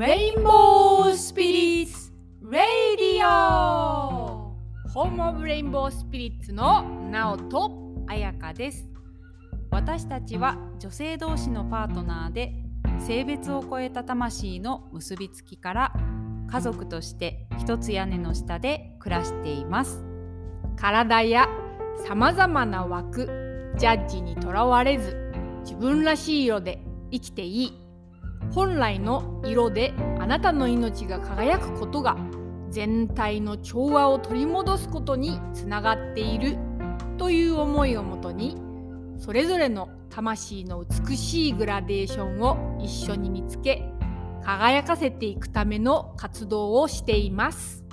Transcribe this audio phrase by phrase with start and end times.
[0.00, 2.10] レインボースピリッツ・
[2.50, 4.56] レイディオ
[4.88, 7.70] ホームオブレインボースピリッツのナオと
[8.06, 8.88] 彩香です。
[9.70, 12.54] 私たちは女性同士のパートナーで
[12.98, 15.92] 性別を超えた魂の結びつきから
[16.50, 20.02] 家族として一つ屋根の下で暮らしています。
[20.76, 21.46] 体や
[22.06, 25.30] さまざまな枠ジャッジにとらわれず
[25.64, 26.82] 自分らしい色で
[27.12, 27.89] 生きていい。
[28.52, 32.16] 本来の色であなたの命が輝くことが
[32.70, 36.56] 全体の調和を取り戻すことにつながっている
[37.18, 38.56] という思いをもとに
[39.18, 43.84] それぞれの魂の美しいグラデーションを一緒に見つけ
[44.42, 47.84] 輝かせていくための活動をしています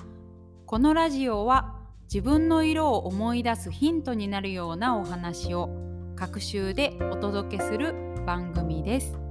[0.66, 5.70] このラジオは自分の色を思い出すヒントになるようなお話を
[6.16, 7.94] 各週でお届けする
[8.26, 9.27] 番組です。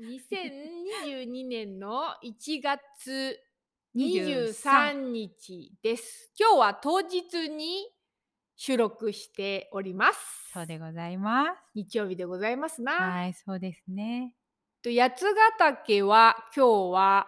[0.00, 3.38] 2022年の1月
[3.94, 6.32] 23日です。
[6.40, 7.86] 今日は当日に
[8.56, 10.18] 収録しております。
[10.54, 11.50] そうでございます。
[11.74, 12.92] 日曜日でございますな。
[12.92, 14.34] はい、そうですね。
[14.80, 15.22] と八
[15.58, 17.26] ヶ岳は今日は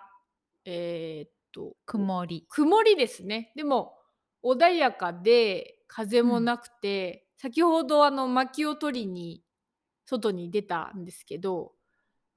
[0.65, 2.47] えーっと曇り。
[2.49, 3.53] 曇りですね。
[3.55, 3.99] でも
[4.43, 9.45] 穏やかで風もなくて、先ほどあの薪を取りに
[10.07, 11.73] 外に出たんですけど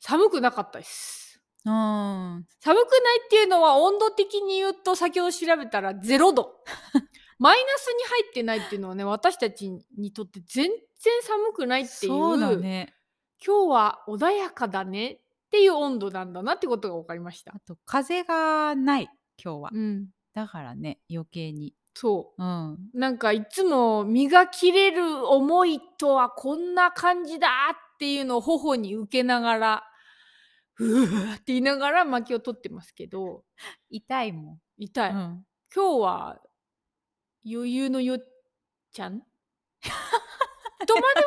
[0.07, 1.41] 寒くなかったです。
[1.65, 1.71] うん。
[1.71, 6.53] 寒くないっていうのは温度的に言うと先ほど調べたら0度
[7.39, 12.93] マイナスに入ってないっていうのはね私たちにとって全然寒くないっていうそうだね。
[13.43, 17.59] 今日は穏やかだねっていう温度なんだなってことが分かりましたあ。
[17.61, 19.09] と風がない
[19.43, 19.69] 今日は。
[19.73, 21.73] うん、だからね余計に。
[21.95, 22.77] そううん。
[22.93, 29.83] なんかいつも身が切れる思いとはこんな感じだっていうのを頬に受けながら
[30.79, 33.43] うーって言いながら薪を取ってますけど
[33.89, 34.59] 痛いもん。
[34.77, 35.45] 痛い、うん。
[35.73, 36.41] 今日は
[37.49, 38.27] 余裕のよっ
[38.91, 39.19] ちゃん？
[40.87, 41.23] とまでは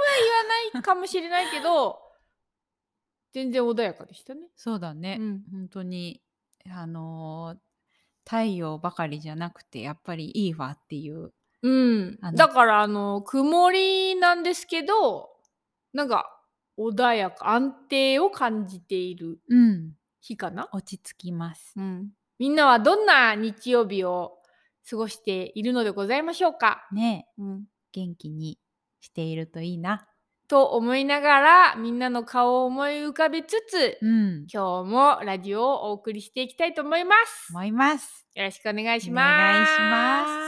[0.73, 2.01] 言わないかもしれないけど
[3.33, 4.49] 全然穏やかでしたね。
[4.57, 5.17] そうだね。
[5.21, 6.23] うん本当に
[6.71, 7.59] あのー
[8.25, 11.33] 太陽ばかりじゃなくてやっぱりいいわっていう。
[11.63, 15.31] うんだからあの曇りなんですけど
[15.95, 16.38] なんか
[16.79, 19.93] 穏やか安定を感じているうん。
[20.21, 21.73] 日かな、落ち着きます。
[21.77, 24.39] うん、みんなはどんな日曜日を
[24.89, 28.59] 過ごしているのでございましょうか、ねうん、元気に
[29.01, 30.07] しているといいな。
[30.49, 34.47] と思いながらみんなの顔を思い浮かべつつ、うん。
[34.53, 37.53] 今日もラジオをお送りしていきたいと思います。
[37.53, 38.27] 思います。
[38.35, 39.27] よろしくお願いしおます。
[39.27, 40.48] 願いします。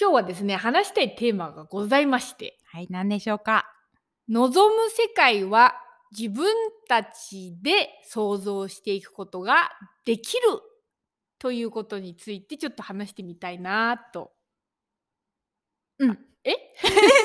[0.00, 3.64] 今日はですね話したいテーマがございましてはい、何でしょうか？
[4.28, 5.74] 望む世界は
[6.16, 6.46] 自分
[6.86, 9.70] たちで想像していくことが
[10.04, 10.42] できる
[11.38, 14.32] ということについてちょっと話してみたいなと。
[15.98, 16.18] うん。
[16.44, 16.52] え？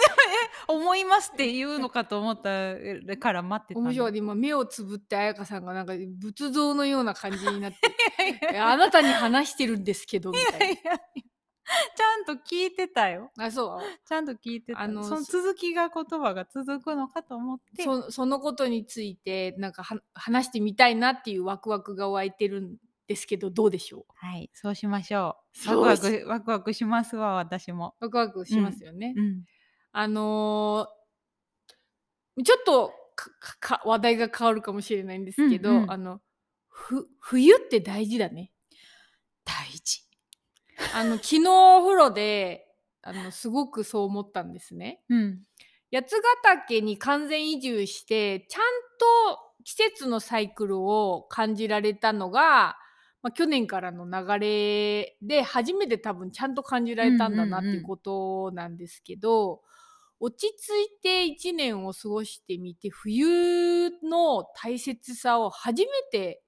[0.69, 3.87] 思いますって言うのかと思ったから待ってたの。
[3.87, 7.77] 面白い今目をつぶって彩香さんがなんか仏像のような感じになって
[8.53, 11.23] えあなたに話してるんですけどみたいいやいやいや
[11.95, 13.31] ちゃんと聞いてたよ。
[13.37, 13.45] な。
[13.45, 13.79] あそう？
[14.05, 14.81] ちゃんと聞いてた。
[14.81, 17.83] あのその続きが言葉が続くのかと思って。
[17.83, 25.37] そそのことについてなんかは話してみたいなっていうワクワクが湧いてるんですけどどうでしょはい、そうしましょ
[25.67, 25.69] う。
[25.77, 27.95] ワクワクワクワクしますわ、私も。
[28.01, 29.13] うワクワクしますよね。
[29.15, 29.43] うん。
[29.91, 31.03] あのー
[32.43, 36.19] ちょっとかかか話題が変わるかもしれないんですけど、うんうんあの
[36.75, 38.51] ふ冬って大事だね。
[40.93, 42.67] あの昨日お風呂で
[43.01, 45.01] あのすごくそう思ったんですね。
[45.09, 45.39] うん。
[45.91, 48.63] 八ヶ岳に完全移住してちゃん
[48.97, 52.77] と季節のサイクルを感じられたのが、
[53.21, 59.61] まあ、去年からの流れで初めて多分ちゃんと感じられたんだなってうんうんうんいうことなんですけど、
[60.19, 66.41] 落ち着いて1年を過ごしてみて冬の大切さを初めて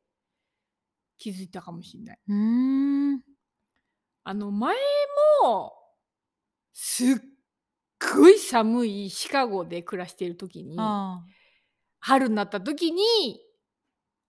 [1.17, 2.19] 気づいたかもしれない。
[4.25, 4.75] あの前
[5.41, 5.73] も
[6.73, 7.15] すっ
[8.17, 11.23] ごい寒いシカゴで暮らしている時にあ
[11.99, 13.01] 春になった時に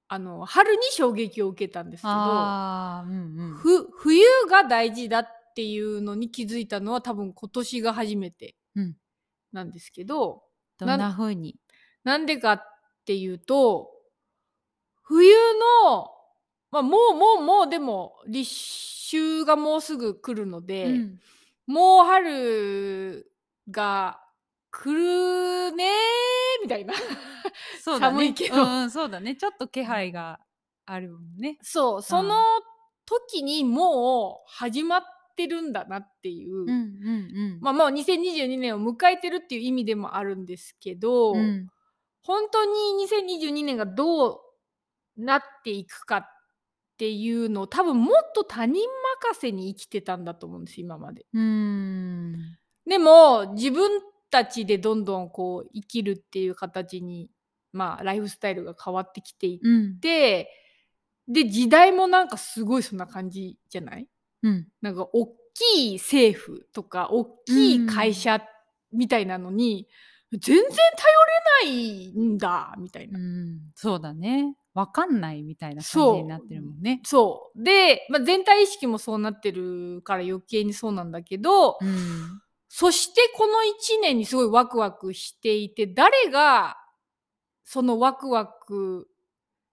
[0.07, 3.55] あの春に衝撃を受けたんですけどうんうん。
[3.55, 8.95] ふ冬が大事だっっていうのに気づいたのは多分今年が初めてうん。
[9.53, 10.43] なんですけど、
[10.79, 11.57] どんな風に？
[12.05, 12.63] なんでかっ
[13.07, 13.91] ていうと
[15.03, 16.11] 冬の、
[16.71, 18.51] まあ、もうもうもうでも立
[19.07, 21.21] 秋がもうすぐ来るので、うん。
[21.67, 23.33] もう春
[23.71, 24.21] が
[24.71, 26.95] 来るねーみたいな。
[27.83, 28.17] そうだね。
[28.17, 28.57] 寒いけど。
[28.57, 29.37] うんうんそうだね。
[29.37, 30.41] ちょっと気配が
[30.87, 31.59] あるもんね。
[31.63, 32.03] そう。
[32.03, 32.43] その
[33.05, 35.03] 時にもう始まっ
[35.37, 36.79] てるんだなっていう、うんうんう
[37.57, 37.59] ん。
[37.61, 41.69] まあもう2022年を迎えてるっていう意味でもあるんですけど、うん。
[42.23, 42.73] 本当に
[43.07, 44.41] 2022年がどう
[45.17, 46.25] なっていくかっ
[46.99, 48.83] ていうのを多分もっと他人
[49.33, 51.27] 任せに生きてたんだと思うんです今まで。
[51.33, 52.59] うーん。
[52.87, 54.01] でも自分
[54.31, 57.31] たちでどんどんこう生きるっていう形に
[57.73, 60.01] まあライフスタイルが変わってきていっうん。
[60.01, 60.51] て
[61.29, 64.07] で時代もなんかすごいそんな感じじゃない？
[64.43, 64.69] うん。
[64.81, 68.41] なんか大きい政府とか大きい会社
[68.93, 69.89] みたいなのに、
[70.33, 70.69] 全然頼
[71.65, 73.19] れないんだみたいな。
[73.19, 73.61] うん。
[73.75, 77.01] そうだねわかんないみたいな感じになってるもんね。
[77.03, 77.63] そう。
[77.63, 82.43] で、まあ、全体意識もそうなってるから余計にそうなんだけど、うん。
[82.69, 86.77] そしてこの1年にすごいワクワクしていて誰が
[87.65, 89.09] そのワクワク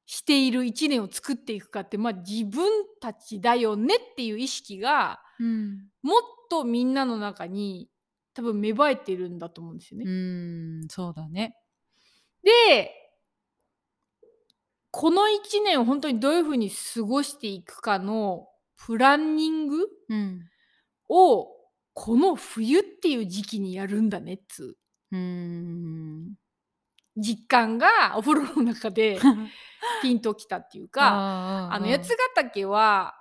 [0.05, 2.65] している1年を作っていくかって、まあ、自分
[3.01, 5.89] たちだよねっていう意識がうん。
[6.01, 7.89] もっとみんなの中に
[8.33, 10.05] 多分芽生えてるんだと思うんですよね。
[10.07, 11.57] うんそうだね。
[12.41, 13.02] で
[14.95, 18.47] この1年を本当にどういうふうに過ごしていくかの
[18.77, 20.41] プランニングうん。
[21.09, 21.47] を
[21.95, 24.77] この冬っていう時期にやるんだねっつ
[25.11, 25.17] う。
[25.17, 26.35] うん。
[27.17, 27.87] 実感が
[28.17, 29.19] お風呂の中で
[30.03, 33.15] ピンときたっていうかああの八ヶ岳は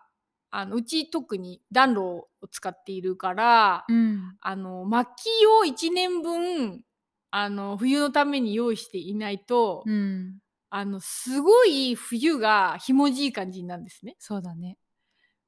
[0.50, 4.36] あのうち特に暖炉を使っているから、うん。
[4.42, 6.84] あの薪を1年分
[7.30, 10.41] あの冬のために用意していないと、うん
[10.74, 14.16] あのすごい冬がひもじい感じなんですね。
[14.18, 14.78] そうだね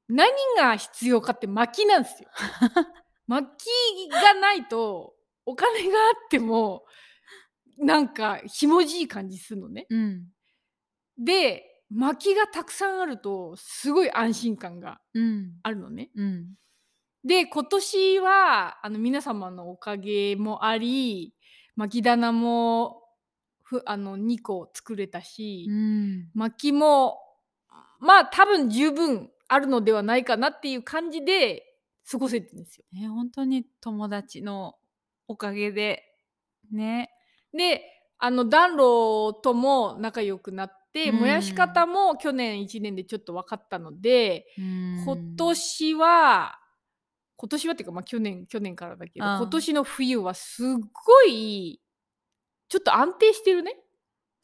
[0.07, 2.29] 何が必要かって薪なんですよ。
[3.25, 3.57] 薪
[4.11, 6.85] がないとお金があっても
[7.79, 9.87] なんかひもじい感じするのね。
[9.89, 10.27] うん
[11.17, 16.11] で薪がたくさんあるとすごい安心感がうんあるのね。
[16.13, 16.53] うん
[17.23, 21.33] で今年はあの皆様のおかげもあり
[21.75, 23.04] 薪棚も
[23.65, 26.29] ふあの2個作れたし、うん。
[26.35, 27.17] 薪も
[27.99, 31.63] まあ多分十分あるのではないかなっていう感じで
[32.09, 32.85] 過ごせてるんですよ。
[32.93, 34.75] ね本当に友達の
[35.27, 36.03] おかげで
[36.71, 37.09] ね。
[37.53, 37.81] で
[38.19, 41.19] あの暖炉とも仲良くなって、うん。
[41.21, 46.59] 燃やし方も去年1年でちょっと分かったので、今今年は
[47.37, 51.81] 今年はっていうか、まあ、去年去年からだけど今年の冬はすっごい
[52.67, 53.75] ちょっと安定してるね。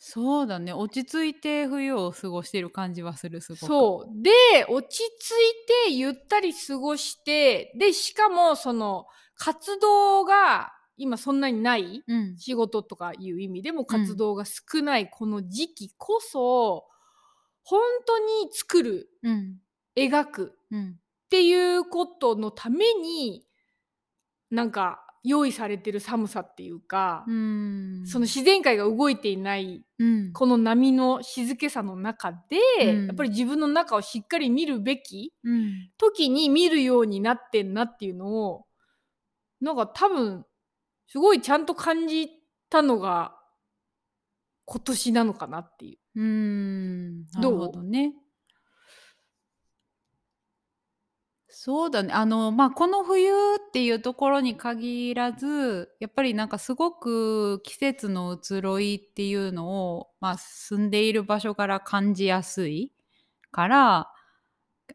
[0.03, 0.73] そうだね。
[0.73, 3.65] 落ち着いて冬を過ごしてる感じはするすごく。
[3.67, 4.23] そう。
[4.23, 4.31] で
[4.67, 12.35] 落ち着いてゆったり過ごしてでしかもその活動が今そんなにないうん。
[12.37, 16.87] 仕事とかいう意味でも活動が少ないこの時期こそ、
[17.63, 19.57] 本当に作るうん。
[19.95, 20.95] 描くうん。
[21.25, 23.45] っていうことのために
[24.49, 28.03] なんか用意されてる寒さっていうか、うん。
[28.05, 30.33] その自然界が動いていないうん。
[30.33, 33.07] この波の静けさの中で、うん。
[33.07, 35.89] やっぱり自分の中をしっかり見るべきうん。
[35.97, 38.65] 時に見るようになってんなっていうのを
[39.61, 40.43] なんか多分
[41.07, 42.29] すごいちゃんと感じ
[42.69, 43.35] たのが
[44.65, 46.19] 今年なのかなっていう。
[46.19, 47.25] うーん。
[47.33, 48.13] などうるほどね。
[51.63, 52.11] そうだね。
[52.11, 53.35] あのまあこの冬っ
[53.71, 62.91] ていうところに限らずやっぱりなんかすごく季節の移ろいっていうのを、まあ、住んでいる場所から感じやすい
[63.51, 64.11] から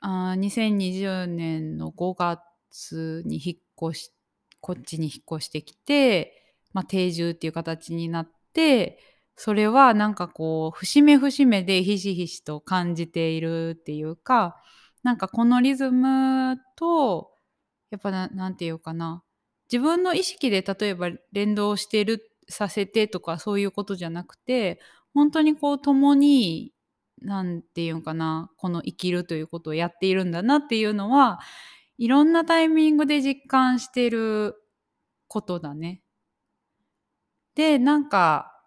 [0.01, 4.13] あ2020年の5月に引っ越し
[4.61, 8.99] こっちに引っ越してきて、まあ、定住っていう形になって
[9.37, 14.57] それはなんかこう節目節目でひしひしと感じているっていうか
[15.07, 17.31] なんかこのリズムと
[17.93, 19.23] やっぱななんていうかな
[19.71, 24.81] 自分の意識で例えば連動してるさせてとかそういうことじゃなくて
[25.15, 26.73] 本当にこう共に
[27.23, 31.39] なんていうのかなこの生きるということをやっているんだなっていうのは
[31.97, 34.57] いろんなタイミングで実感してる
[35.29, 36.03] ことだね。
[37.55, 38.61] でなんか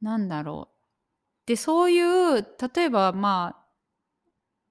[0.00, 0.75] なんだろう
[1.46, 3.66] でそういう例えばまあ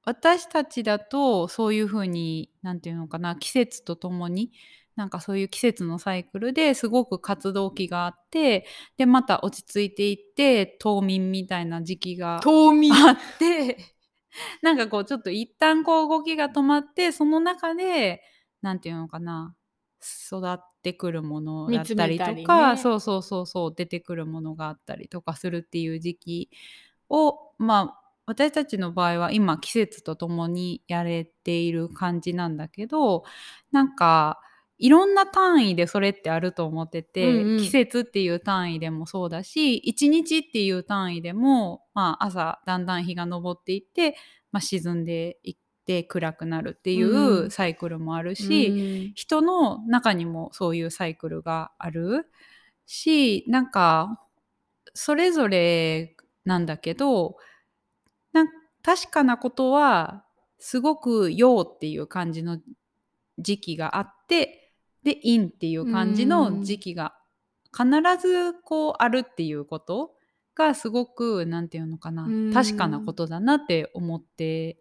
[0.05, 4.51] 私たちだとそういう風に何て言うのかな季節とともに
[4.95, 8.65] なんかそういう季節のサイクルですごく活動期があって
[8.97, 12.93] でまた落ち着いていって冬眠みたいな時期が冬眠？
[12.93, 13.77] あって
[14.61, 18.21] なんかこうちょっと一旦こう動きが止まってその中で
[18.61, 19.55] 何て言うのかな
[20.01, 22.77] 育ってくるものだったりとか、りね。
[22.77, 26.49] そうそうそうそう出てくるものがあったりとかするっていう時期
[27.09, 33.23] をまあ私たちの場合は今季節とともにやれている感じなんだけど
[33.71, 34.39] なんか
[34.77, 37.57] いろんな単位でそれってあると思ってて、うんうん。
[37.59, 44.15] 季節っていう単位でもそうだし一日っていう単位でも、まあ、朝だんだん日が昇っていって、
[44.51, 52.27] まあ、沈んでいって暗くなるっていうんうサイクルもあるし、人の中にもそういうサイクルがある
[52.85, 54.21] しなんか
[54.93, 56.15] それぞれ
[56.45, 57.37] なんだけど
[58.33, 58.47] なん
[58.83, 60.25] 確かなことは
[60.59, 62.59] すごく陽っていう感じの
[63.39, 64.73] 時期があって
[65.03, 67.15] で陰っていう感じの時期が
[67.75, 67.87] 必
[68.21, 70.13] ずこうあるっていうこと
[70.55, 72.53] がすごくなんていうのかなうん。
[72.53, 74.79] 確かなことだなって思って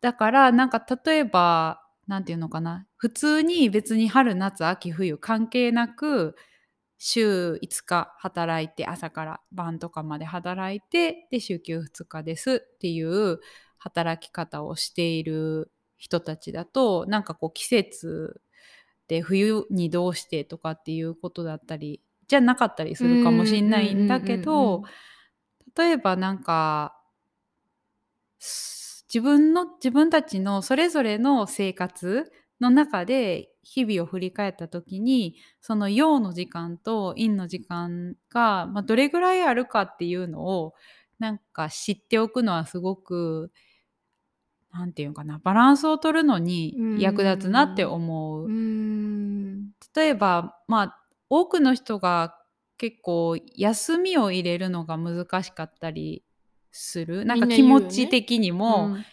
[0.00, 2.86] だからなんか例えばなんていうのかな。
[2.96, 6.34] 普通に別に春夏秋冬関係なく
[6.98, 13.38] 週5日働いて朝から晩とかまで働いてで週休2日ですっていう
[13.78, 18.40] 働き方をしている人たちだとなんかこう季節
[19.06, 24.82] で冬にどうしてとかっていうことだったりじゃなかったりするかもしれないんだけど
[25.76, 27.00] 例えばなんか
[28.38, 28.77] す
[29.12, 40.74] 自分の自分たちのそれぞれの生活の中で日々を振り返った時にその陽の時間と陰の時間が、まあ、どれぐらいあるかっていうのを
[41.18, 43.50] なんか知っておくのはすごく
[44.72, 48.46] なんていうのかなバランスを取るのに役立つなって思う。
[48.46, 51.00] うん例えばまあ
[51.30, 52.38] 多くの人が
[52.76, 56.22] 結構休みを入れるのが難しかったり
[56.78, 57.24] する。
[57.24, 59.04] なんか気持ち的にも、うん。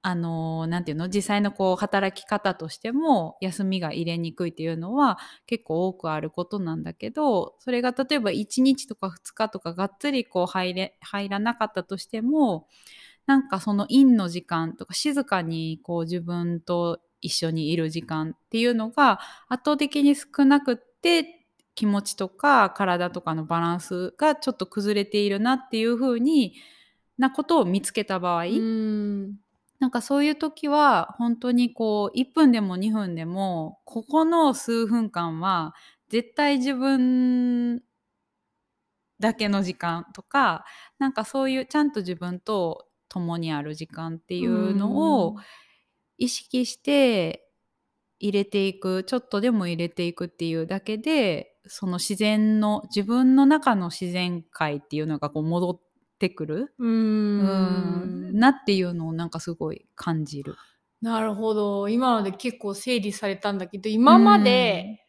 [0.00, 1.08] あのなんていうの？
[1.08, 12.68] 実際のこう働き方としても休みが入れにくいっていうのは結構多くあることなんだけどそれが例えば1日とか2日とかがっつりこう入れ入らなかったとしても
[13.26, 21.37] なんかその陰の時間とか静かにこう自分と一緒にいる時間っていうのが圧倒的に少なくって
[21.78, 26.56] 気持ちとか体とかのバランスがちょっと崩れているなっていう風に
[27.18, 29.36] なことを見つけた場合、うん。
[29.78, 35.72] なんかそういう時は本当にこう1分でも2分でもここの数分間は
[36.08, 37.80] 絶対自分
[39.20, 40.64] だけの時間とか
[40.98, 45.36] なんかそういうちゃんと自分と共にある時間っていうのを
[46.16, 47.48] 意識して
[48.18, 55.80] 入れていくちょっとでも入れていくっていうだけでその自然の自分の中の自然界っていうのがこう戻っ
[56.18, 58.32] てくる、ううん。
[58.32, 58.38] ん。
[58.38, 60.56] なっていうのをなんかすごい感じる。
[61.00, 61.88] なるほど。
[61.88, 65.04] 今ので結構整理されたんだけど今まで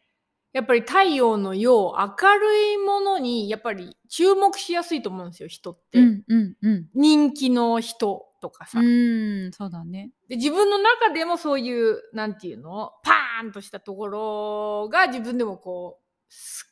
[0.52, 6.88] やっぱり太陽のよう明るいものにやっぱり注目しやすいと思うんですよ人って、うんうんうん。
[6.94, 10.10] 人気の人とかさ、うんそうだね。
[10.28, 16.09] で自分の中でもそういうなんていうのパーンとしたところが自分でもこう好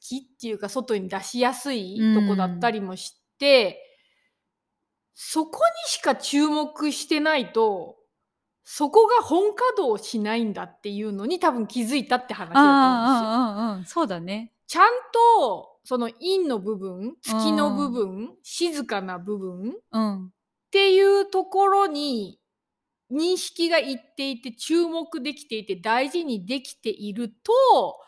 [0.01, 3.83] きっていうか外に出しやすいとこだったりもして、
[5.15, 7.97] そこにしか注目してないと
[8.71, 13.95] そこが本稼働しないんだっていうのに多分気づいたって話だと思うんですよ。
[13.95, 14.53] そうだね。
[14.67, 20.31] ちゃんとその陰の部分月の部分静かな部分うんっ
[20.71, 22.39] ていうところに
[23.11, 27.99] 認識がいっていて注目できていて大事にできていると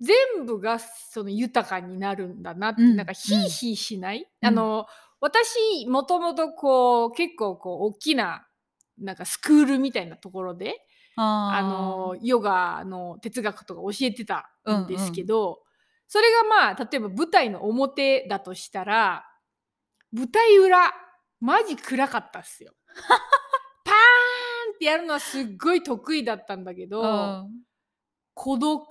[0.00, 4.48] 全部がその豊かになるんだなって、うんなんかヒーヒーしない、うん。
[4.48, 4.86] あの
[5.20, 8.46] 私もともとこう結構こう大きな
[8.98, 10.74] なんかスクールみたいなところで
[11.16, 15.60] ああのヨガの哲学とか教えてたんですけうど、
[16.08, 19.24] それがまあ例えば舞台の表だとしたら
[20.12, 20.92] 舞台裏
[21.40, 22.72] マジ暗かったっすよ。
[23.84, 23.94] パー
[24.72, 27.46] ンってやるのはすっごい得意だったんだけど、
[28.34, 28.86] 孤独？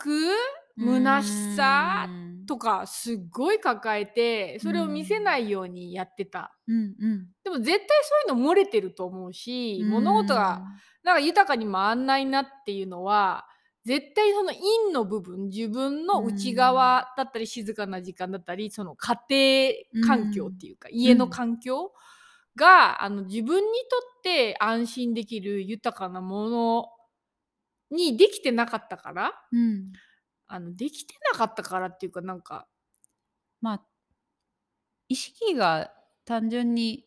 [0.77, 2.07] 虚しさ
[2.47, 6.55] とかすっごい抱えてそれを見せないようにやってた。
[6.67, 7.27] うんうん。
[7.43, 7.87] でも絶対
[8.27, 10.63] そういうの漏れてると思うし、物事が
[11.03, 13.45] なんか豊かに回んないなっていうのは
[13.85, 21.91] 絶対その陰の部分自分の内側だったり静かな時間だったりその家庭環境っていうか、家の環境
[22.55, 26.89] があの自分にとって安心できる豊かなもの
[27.91, 29.93] にできてなかったからうん
[30.53, 32.67] あのできてなかったからっていうかなんか。
[33.59, 33.81] まあ
[35.09, 35.91] 意識が
[36.25, 37.05] 単純に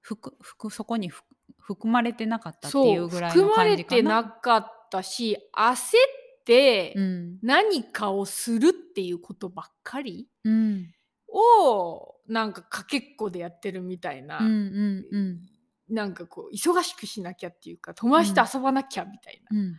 [0.00, 1.22] ふくふくそこにふ
[1.60, 4.24] 含まれてなかったっていそううぐらい含まれの感じかてなな。
[4.24, 7.38] かったし焦ってうん。
[7.42, 10.92] 何かをするっていうことばっかりうん。
[11.28, 15.40] をなんかかけっこでやってるみたいな、うんうんうん。
[15.88, 19.76] なんかこう忙しくしなきゃっていうか友達と遊ばなきゃみたいな、うん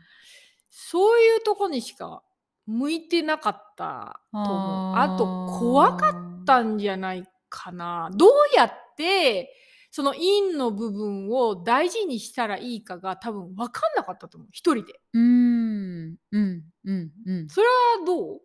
[0.70, 2.24] そういうとこにしか
[2.66, 4.96] 向いてなかったと思う。
[4.96, 6.10] あと怖か
[6.42, 8.10] ったんじゃないかな。
[8.14, 9.54] どうやって
[9.90, 14.50] その陰の部分を大事にしたらいいかが多分分かんなかったと思う。
[14.52, 15.00] 一人で。
[15.14, 16.16] うん。
[16.32, 16.64] うん。
[16.84, 17.12] うん。
[17.26, 17.50] うん。
[17.50, 18.42] それはどう？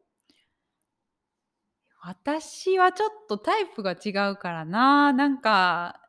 [2.05, 5.13] 私はちょっとタイプが違うからな。
[5.13, 6.01] なんか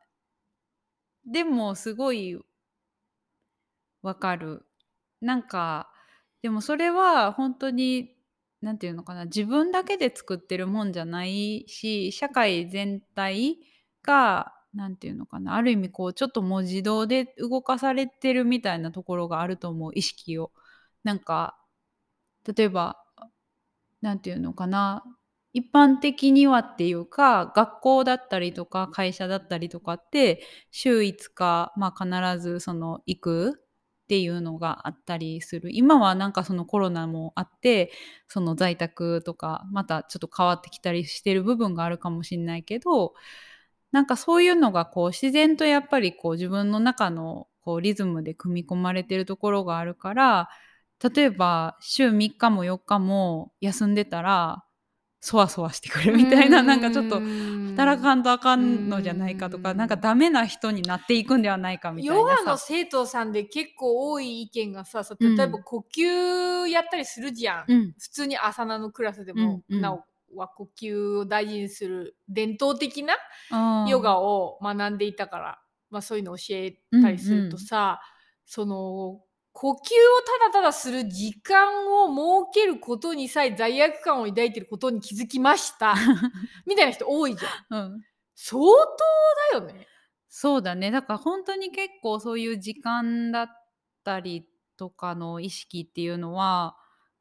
[1.26, 2.40] でもすごい
[4.02, 4.66] わかる。
[5.22, 5.93] なんか
[6.44, 8.16] でもそれは本当に
[8.62, 13.58] なんていうのかな自分だけで作ってるもんじゃないし社会全体
[14.04, 20.52] がなんていうのかなある意味こうちょっともう自動で動かされてるみたいなところがあると思う意識を。
[21.04, 21.58] なんか
[22.56, 22.98] 例えば
[24.02, 25.04] なんていうのかな
[25.54, 33.63] 一般的にはっていうか学校だったりとか会社だったりとかって週5日、まあ、必ずその行く
[34.04, 35.70] っていうのがあったりする。
[35.74, 37.92] 今はなんかそのコロナもあって
[38.28, 43.14] その在宅とかまたちょっと変わってきたりしてる部分があるかもしれないけど
[43.92, 50.50] なんかそういうのがこう自然とやっぱりこう自分の中のこうリズムで組み込まれてるところがあるから
[51.16, 54.64] 例えば週3日も4日も休んでたら
[55.26, 59.64] そわそわしてくるみたいななんかちょっと働かんとあかんのじゃないかとうん。
[59.64, 62.44] かなんかダメな人になっていくんではないかみたいヨガ。
[62.44, 67.94] の生徒さんで結構多い意見がさ例えば呼吸やったりするじゃん、うん。
[67.98, 70.04] 普通にアサナのクラスでも、うんうんなお
[70.36, 73.16] は呼吸を大事にする伝統的な
[73.88, 75.60] ヨガを学んでいたから、
[75.90, 78.02] まあ、そういうの教えたりするとさ、
[78.46, 79.22] その
[79.54, 79.78] 呼吸を
[80.42, 85.94] ただただする時間を設けることにさえ罪悪感を抱いてることに気づきました。
[86.66, 87.80] みたいな人多いじゃん。
[87.80, 88.06] うん。
[88.36, 89.88] 相当だよね。
[90.28, 90.90] そうだね。
[90.90, 93.48] だから本当に結構そういう時間だっ
[94.04, 96.76] たりとかの意識っていうのは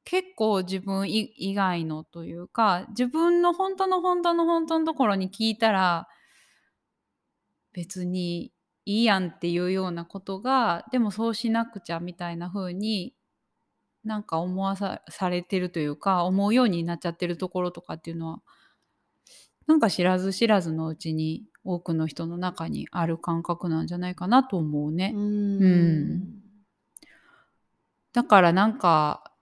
[0.04, 6.08] 結構自分い以外のというか自分の本当の本当の本当のところに聞いたら
[7.72, 8.51] 別に
[8.84, 13.14] いいやんっていうようなことがでもそうしなくちゃみたいな風に
[14.04, 18.42] なんか思わさされてるというか思うようになっちゃってるところとかっていうのは
[19.66, 25.12] なんか知らず知らずのうちに多くの人の中にある感覚なんじゃないかなと思うね。
[25.14, 26.42] うん
[28.12, 29.32] だからなんか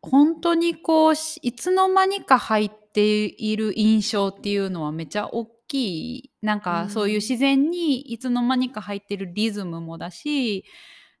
[0.00, 10.64] 本当にこうしいつの間にか入っている印象っていうのはめちゃ大きいなんうんかそういう自然にいつの間にか入ってるリズムもだし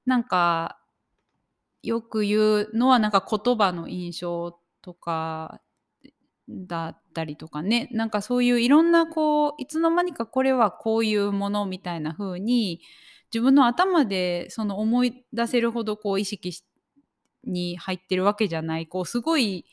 [0.04, 0.78] なんか
[1.82, 5.60] よく言うのはなんか言葉の印象とか
[6.48, 7.88] だったりとかね。
[7.92, 12.80] なんかそういういろんなこういつの間にかこれはこういうものみたいな風に
[13.32, 16.64] 自分の頭でその思い出せるほどこう意識し
[17.44, 18.86] に入ってるわけじゃない。
[18.86, 19.64] こうすごい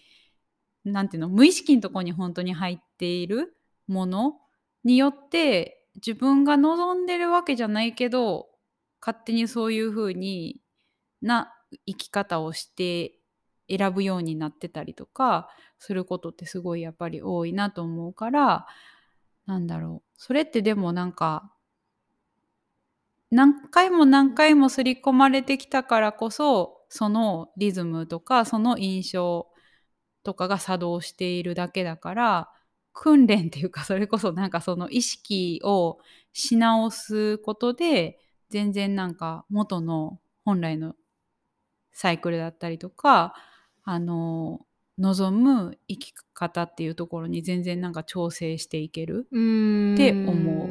[0.85, 3.55] なんていうの無意識のとこに本当に入っている
[3.87, 4.39] もの
[4.83, 8.47] によって自分が望んでるわけじゃないけど
[9.01, 10.61] 勝手にそういう風に
[11.21, 11.53] な
[11.85, 13.13] 生き方をして
[13.69, 18.65] 選ぶようになってたりとかすることってすごいやっぱり多いなと思うから
[19.45, 20.09] なんだろう。
[20.17, 21.51] それってでもなんか
[23.31, 29.47] 何回も何回も刷り込まれてきたからこそそのリズムとかその印象
[30.23, 32.49] とかが作動しているだけだから
[32.93, 35.99] 訓練っていうかそれこそなんかその意識を
[36.33, 40.95] し直すことで全然なんか元の本来の
[41.91, 43.35] サイクルだったりとか
[43.83, 44.65] あの
[44.97, 49.27] 望む生き方っていうところに全然なんか調整していける。
[49.31, 50.69] うんって思う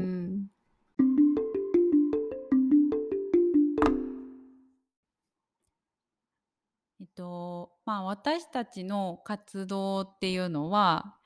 [7.00, 11.17] えっとまあ私たちの活動っていうのは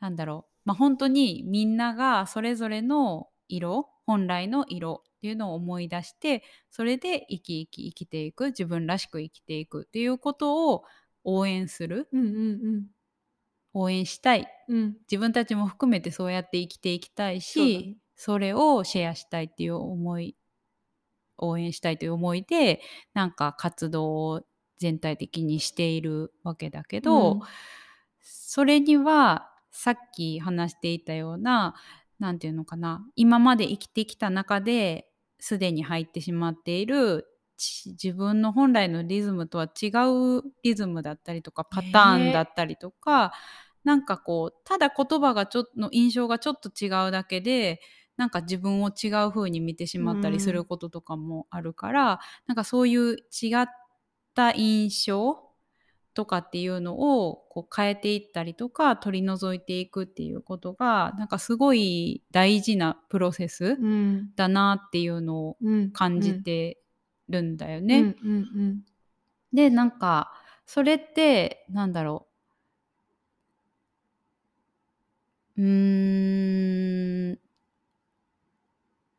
[0.00, 10.84] なんだろう、まあ、本当にみんながそれぞれの色本来の色っていうのを思い出してそれで生き生き生きていく自分らしく生きていくっていうことを
[11.24, 12.08] 応援する。
[12.12, 12.24] うんう
[12.78, 12.86] ん
[13.74, 14.48] 応援したい。
[14.68, 14.96] うん。
[15.02, 20.36] 自分たちも含めてそうやって生きていきたいしねそれをシェアしたいっていう思い
[21.36, 22.80] 応援したいという思いで
[23.14, 24.42] なんか活動を
[24.78, 27.40] 全体的にしているわけだけど、うん。
[28.20, 29.47] それには
[29.78, 31.76] さっき話していたような
[32.18, 35.06] 何て言うのかな今まで生きてきた中で
[35.38, 39.86] すでに入ってしまっているち自分の本来のリズムとは違
[40.38, 43.32] うリズムだったりとかパターンだったりとか、
[43.84, 47.80] なんかこうただ言葉がちょっとの印象がちょっと違うだけで
[48.16, 53.66] なんか自分を違う風に見てしまったりすることとかもあるから、なんかそういう違っ
[54.34, 55.47] た印象
[56.18, 64.34] とかっていうのをこう変えていったりとか取り除いていくっていうことがなんかすごい大事なプロセスうん。
[64.34, 66.80] だなっていうのをうん感じて
[67.28, 68.16] るんだよね。
[69.52, 70.32] でなんか
[70.66, 72.26] それってなんだろ
[75.56, 75.62] う。
[75.62, 77.38] うーん。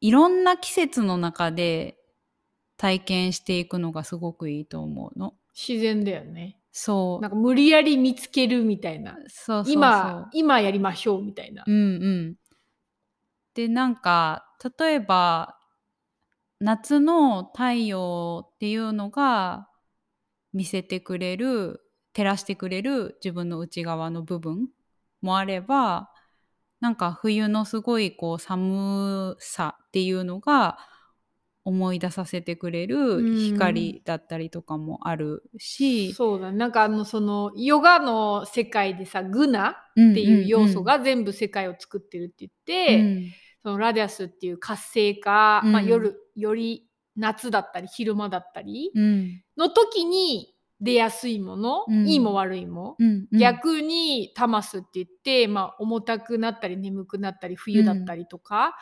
[0.01, 1.97] いろんな季節の中で
[2.75, 5.33] 体験していくのがすごくいいと思うの。
[5.55, 7.21] 自然だよねそう。
[7.21, 9.17] なんか無理やり見つけるみたいな。
[9.27, 11.65] そう今今やりましょうみたいな。
[11.67, 12.35] うんうん。
[13.53, 14.45] でなんか
[14.79, 15.57] 例えば
[16.61, 19.67] 夏の太陽っていうのが
[20.53, 21.81] 見せてくれる
[22.13, 24.69] 照らしてくれる自分の内側の部分
[25.21, 26.09] もあれば
[26.79, 30.77] なんか冬のすごいこう寒さっていうのが
[31.69, 45.71] 思い出させてくれる光だったりとかもあるし、そうだなんかあのそのヨガの世界でさグナうんっていう要素が全部世界を作ってるって言って、うんそのラディアスっていう活性化、うん。
[45.73, 49.43] まあ、夜より夏だったり昼間だったりうん。
[49.57, 52.07] の時に出やすいもの、うん。
[52.07, 53.37] いいも悪いも、うんうん。
[53.37, 58.77] 逆にタマスって言って、まあ、重たくなったり眠くなったり冬だったりとか、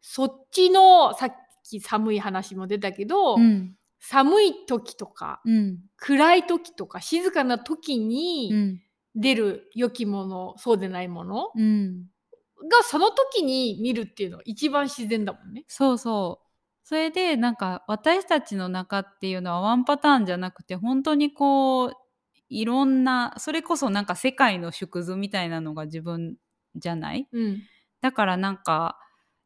[0.00, 3.74] そっちのさっき寒い話も出たけど、うん。
[3.98, 5.78] 寒い時とかうん。
[5.96, 8.80] 暗い時とか静かな時にうん。
[9.16, 12.06] 出る良きものそうでないものうん。
[12.70, 15.64] がその時に見るっていうのが一番自然だもんね。
[15.68, 16.46] そうそう。
[16.82, 21.92] それでなんか私たちの中っていうのはワンパターンじゃなくて本当にこう
[22.50, 26.36] いろんなそれこそなんか世界の縮図みたいなのが自分
[26.76, 27.26] じゃない？
[27.32, 27.62] うん。
[28.02, 28.98] だからなんか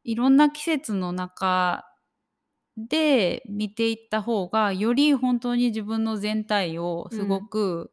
[0.02, 1.87] いろんな季節の中
[2.78, 7.92] で見ていった方がより本当に自分の全体をすごく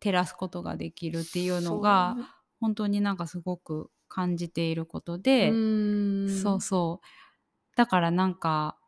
[0.00, 2.18] 照らすことができるっていうのが、
[2.60, 5.62] 本当になんかすごく感じていることだで、
[6.26, 7.06] そうそう。
[7.76, 8.78] だからなんか、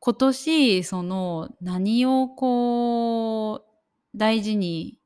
[0.00, 3.66] 今年、その何をこ
[4.14, 4.98] う、大事に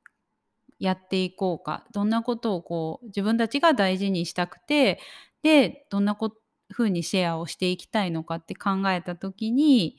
[0.78, 5.00] やっていこうか、どんなことをこう、自分たちが大事にしたくて、
[5.42, 6.36] で、どんなこ
[6.76, 9.96] 風にシェアをしていきたいのかって考えた時に、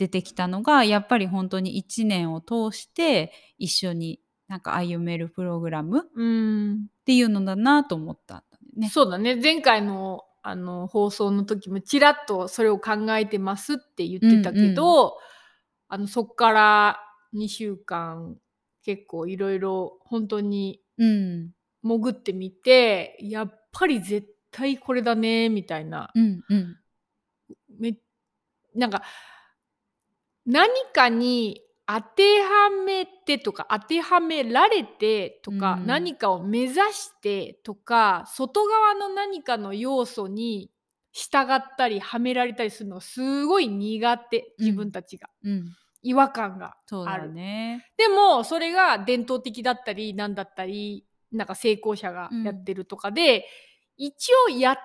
[0.00, 8.88] 出てきたのが、やっぱり本当に1年を通して一緒になんか歩めるプログラムっうんていうのだなと思ったんだよね。
[8.88, 15.18] そうだね前回のあの放送の時もちらっとそれを考えてますって言ってたけど、
[15.88, 17.00] あのそっから
[17.34, 18.38] 2週間
[18.82, 21.50] 結構いろいろ本当にうん。
[21.82, 26.76] 潜ってみてやっぱり絶対これだねみたいなうんうん。
[27.78, 27.96] め
[28.74, 29.02] なんか
[30.46, 40.70] 何かに当てはめてとか当てはめられてとか、うん何かを目指してとか外側の何かの要素に
[41.12, 45.64] 従ったりはめられたりするのがすごい苦手自分たちが、うん。
[46.02, 47.32] 違和感がある。
[47.32, 47.90] ね。
[47.96, 53.46] でもそれが伝統的だったり何だったりなんか成功者がやってるとかで、
[54.00, 54.82] 一応やって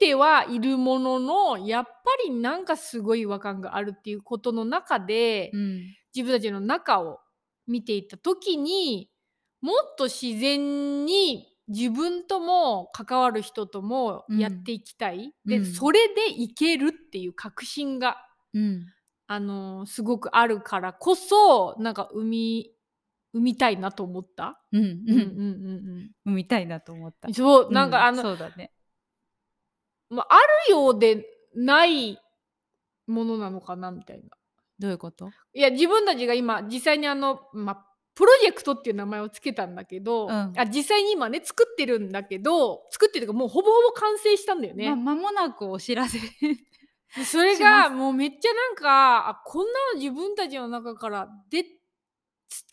[0.00, 1.90] みてはいるもののやっぱ
[2.24, 5.80] りなんかすごい違和感があるっていうことの中で、うん。
[6.14, 7.20] 自分たちの中を
[7.68, 9.08] 見ていった時に
[9.60, 18.16] もっと自然に自分とも関わる人ともやっていきたい、で、うんそれでいけるっていう確信が
[18.54, 18.86] うん。
[19.26, 22.70] あのすごくあるからこそなんか生み
[23.32, 24.60] 生みたいなと思った？
[24.72, 24.82] うん。
[24.82, 26.34] うんうんうんうん。
[26.34, 27.34] 見たいなと思ったうん。。
[27.34, 28.72] そうなんか、うあの、そうだね。
[30.08, 32.18] まあ、あるようでない
[33.06, 34.24] ものなのかなみたいな。
[34.78, 35.30] どういうこと？
[35.52, 44.88] いや自分たちが今実際にあの、まあ、プロジェクトっていう名前をつけたんだけど、うんあ実際に今ね作ってるんだけど作ってるかもうほぼほぼ完成したんだよね。
[44.94, 46.18] ま、間もなくお知らせ。
[46.18, 51.66] でそれがもうめっちゃなんかあこんなの自分たちの中から出つ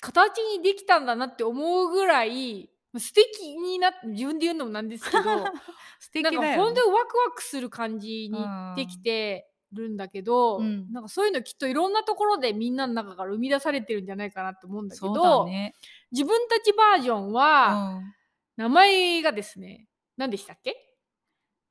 [0.01, 5.23] 形にできたんだなって思うぐらい素敵になって自分で言うのもなんですけど
[5.99, 6.55] 素敵なんか。
[6.55, 8.37] 本当にワクワクする感じに
[8.75, 15.73] できてるんだけど、うんなんかそういうのきっといろんなところでみんなの中から生み出されてるんじゃないかなと思うんだけど、だね。
[16.11, 18.13] 自分たちバージョンは、うん
[18.57, 19.87] 名前がですね
[20.17, 20.83] 何でしたっけ？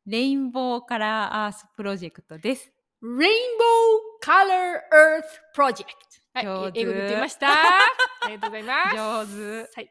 [0.07, 2.73] レインボーカラーアースプロジェクトです。
[3.03, 3.27] Rainbow
[4.23, 5.25] Color Earth
[5.57, 5.87] Project。
[6.37, 7.49] はい上、手英語で言ってました。
[7.49, 8.97] ありがとうございます。
[8.97, 9.71] 上手。
[9.75, 9.89] はい、っ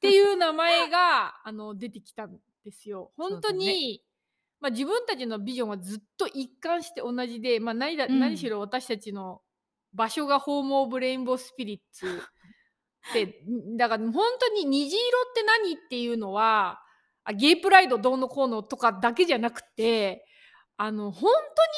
[0.00, 3.12] ていう名前があの出てきたんですよ。
[3.18, 4.02] 本当に、
[4.60, 9.42] まあ、自分たちのビジョンはずっと一貫して同じで、まあ、何だうん何しろ私たちの
[9.92, 12.22] 場所がホーム・オブ・レインボー・スピリッツ
[13.12, 13.42] で
[13.76, 16.80] だから本当に虹色って何っていうのは
[17.24, 20.26] あゲイプライドどうのこうのとかだけじゃなくて
[20.78, 21.30] あの本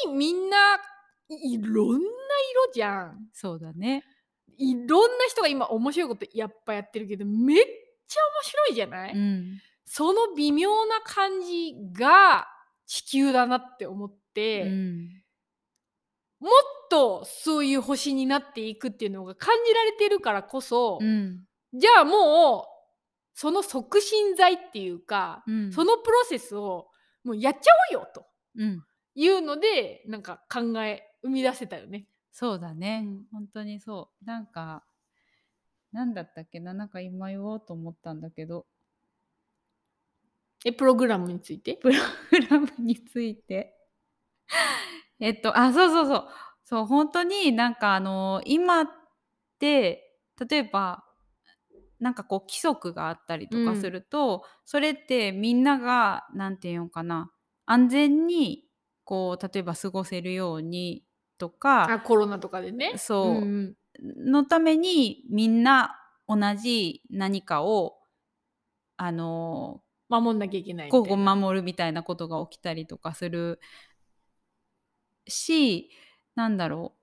[0.04, 0.78] 当にみんな
[1.28, 3.28] いろんな色じゃん。
[3.32, 4.04] そうだね。
[4.58, 7.64] いろんな人が今面白いことやっぱやってるけどめっ
[8.08, 9.60] ちゃ面白いじゃない、うん。
[9.84, 12.46] その微妙な感じが
[12.86, 15.08] 地球だなって思って、うん
[16.38, 21.40] もっとそういう星になっていくっていうのが感じられてるからこそ、うん
[21.72, 22.64] じゃあもう
[23.34, 26.88] その促進剤っていうか、うんそのプロセスを
[27.24, 28.26] もうやっちゃおうよと
[28.58, 28.84] うん
[29.14, 32.06] いうのでなんか考え生み出せたよね。
[32.32, 34.24] そうだね、うん本当にそう。
[34.24, 34.84] なんか
[35.92, 36.74] なんだったっけな？
[36.74, 38.66] なんか今言おうと思ったんだけど。
[40.64, 41.74] えプログラムについて？
[41.74, 41.94] プロ
[42.30, 43.74] グラムについて。
[45.20, 46.24] えっとあそうそうそう。
[46.64, 48.86] そう本当になんかあの今っ
[49.58, 50.18] て
[50.50, 51.04] 例えば
[52.00, 57.30] なんかこう規則があったりとかうんすると、それってみんながなんていうのかな？
[57.64, 58.64] 安全に
[59.04, 61.05] こう例えば過ごせるように
[61.38, 62.94] とかあコロナとかでね。
[62.96, 65.96] そううんのためにみんな
[66.28, 67.94] 同じ何かを
[68.96, 71.34] あの守んなきゃいけないいうな。
[71.34, 73.60] 守るみたいなことが起きたりとかする
[75.26, 75.90] し
[76.34, 77.00] なんだろう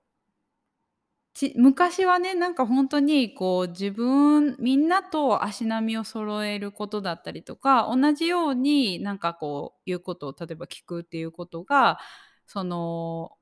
[1.34, 11.98] ち昔はねなんか本当にこう自分みんなと足並みを揃えることだったりとか同じようになんかこう言うことを例えば聞くっていうことが
[12.46, 13.32] その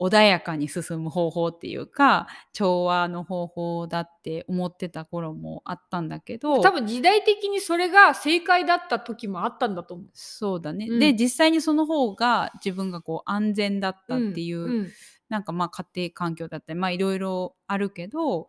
[0.00, 6.60] 穏やかに進む方法っていうか調和の方法だって思ってた頃もあったんだけど。
[6.60, 10.06] 多分時代的にそれが正解だった時もあったんだと思う。
[10.12, 10.98] そうだね、うん。
[11.00, 14.88] で実際にその方が自分がこう安全だったっていう、うん。
[15.28, 18.48] なんかまあ家庭環境だったりまあいろいろあるけど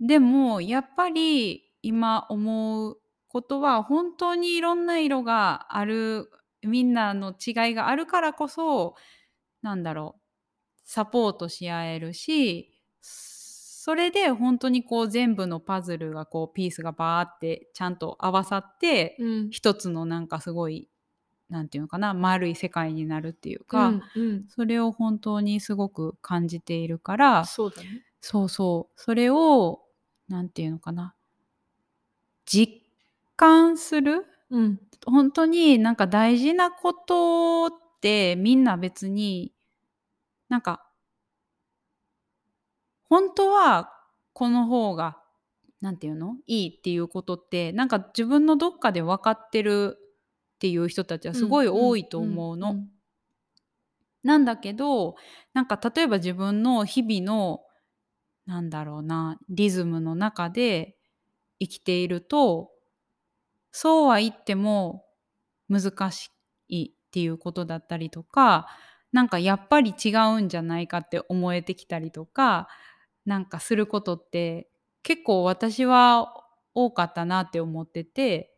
[0.00, 6.30] でもやっぱり今思うことは本当にいろんな色がある
[6.62, 8.94] みんなの違いがあるからこそ
[9.60, 10.20] なんだろう
[10.86, 12.72] サポートし合えるし
[13.02, 19.50] それで本当にこう全部のパズルがこうピースがバーってちゃんと合わさってうん。
[19.50, 20.88] 一つのなんかすごい
[21.50, 24.44] なんていうのかな丸い世界になるっていうか、うんうん。
[24.48, 28.04] それを本当にすごく感じているからそうだね。
[28.20, 29.00] そうそう。
[29.00, 29.82] それを
[30.28, 31.14] なんていうのかな
[32.46, 32.80] 実
[33.36, 34.24] 感する？
[34.50, 34.80] うん。
[35.04, 37.70] 本当になんか大事なことっ
[38.00, 39.52] てみんな別に
[40.48, 40.86] なんか
[43.08, 43.92] 本当は
[44.32, 45.18] この方が
[45.80, 46.36] なんていうの？
[46.46, 49.96] いいっていうことってなんか自分のどっかで分かってる
[50.54, 52.72] っていう人たちはすごい多いと思うの。
[52.72, 52.88] ん
[54.22, 55.14] なんだけど
[55.52, 57.60] なんか例えば自分の日々の
[58.46, 60.96] なんだろうなリズムの中で
[61.60, 62.70] 生きていると
[63.70, 65.04] そうは言っても
[65.68, 66.30] 難し
[66.68, 68.66] いっていうことだったりとか
[69.16, 72.68] なんかやっぱり違うんじゃないかって思えてきたりとか
[73.24, 74.68] なんかすることって
[75.02, 76.34] 結構私は
[76.74, 78.52] 多かったなって思ってて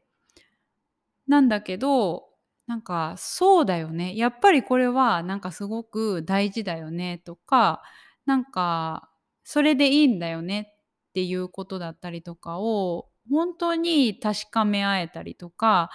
[1.26, 2.24] なんだけど
[2.66, 4.14] なんかそうだよね。
[4.16, 7.82] やっぱりこれはなんかすごく大事だよねとか
[8.26, 9.10] なんか
[9.44, 10.74] それでいいんだよね
[11.10, 15.90] っていうことだったりとかを本当に確かめ合えたりとか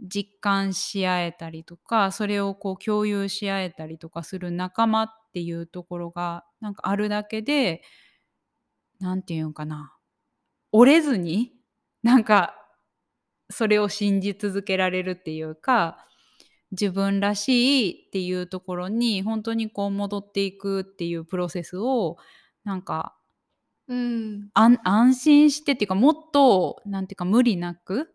[0.00, 7.82] 実感し合えたりとかそれをこう共有し合えたりとかする仲間っていうところがなんかあるだけで
[9.00, 9.94] なんていうんかな。
[10.72, 11.52] 折れずに
[12.02, 12.54] なんか
[13.50, 16.06] それを信じ続けられるっていうか
[16.72, 22.18] 自分らしいっていうところに本当にこう戻っていくっていうプロセスを
[22.64, 23.16] なんか
[23.88, 24.50] うん。
[24.54, 28.14] 安安心してっていうかもっとなんていうか無理なく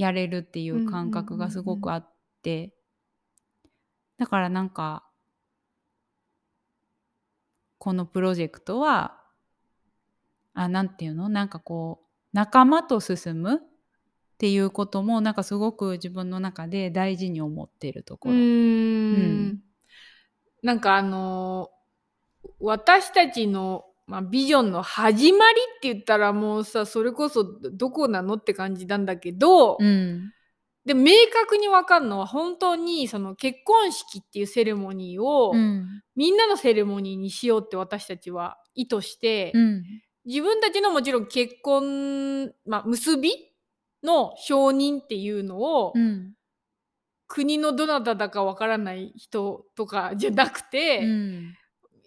[0.00, 2.08] やれるっていう感覚がすごくあっ
[2.42, 2.72] て、
[4.16, 5.04] だからなんか
[7.78, 9.20] このプロジェクトは
[10.54, 11.28] あなんていうの？
[11.28, 13.58] なんかこう仲間と進むっ
[14.38, 18.34] ていうこともなんかすごく自分の中で大事に思っているところ。
[18.34, 18.44] うーん。
[18.44, 19.62] うん。
[20.62, 21.68] なんかあの
[22.58, 30.32] 私たちの、まあ、ビジョンの始まりって言ったらもうさそれこそどこなのって感じなんだけど、うん。
[30.84, 39.84] で明確に分かるのは本当にその結婚式っていうセレモニーを、うんみんなのセレモニーにしようって私たちは意図して、うん
[40.26, 43.32] 自分たちのもちろん結婚、まあ、結び
[44.04, 46.32] の承認っていうのを、うん。
[47.26, 51.54] 国のどなただかわからない人とかじゃなくて、うん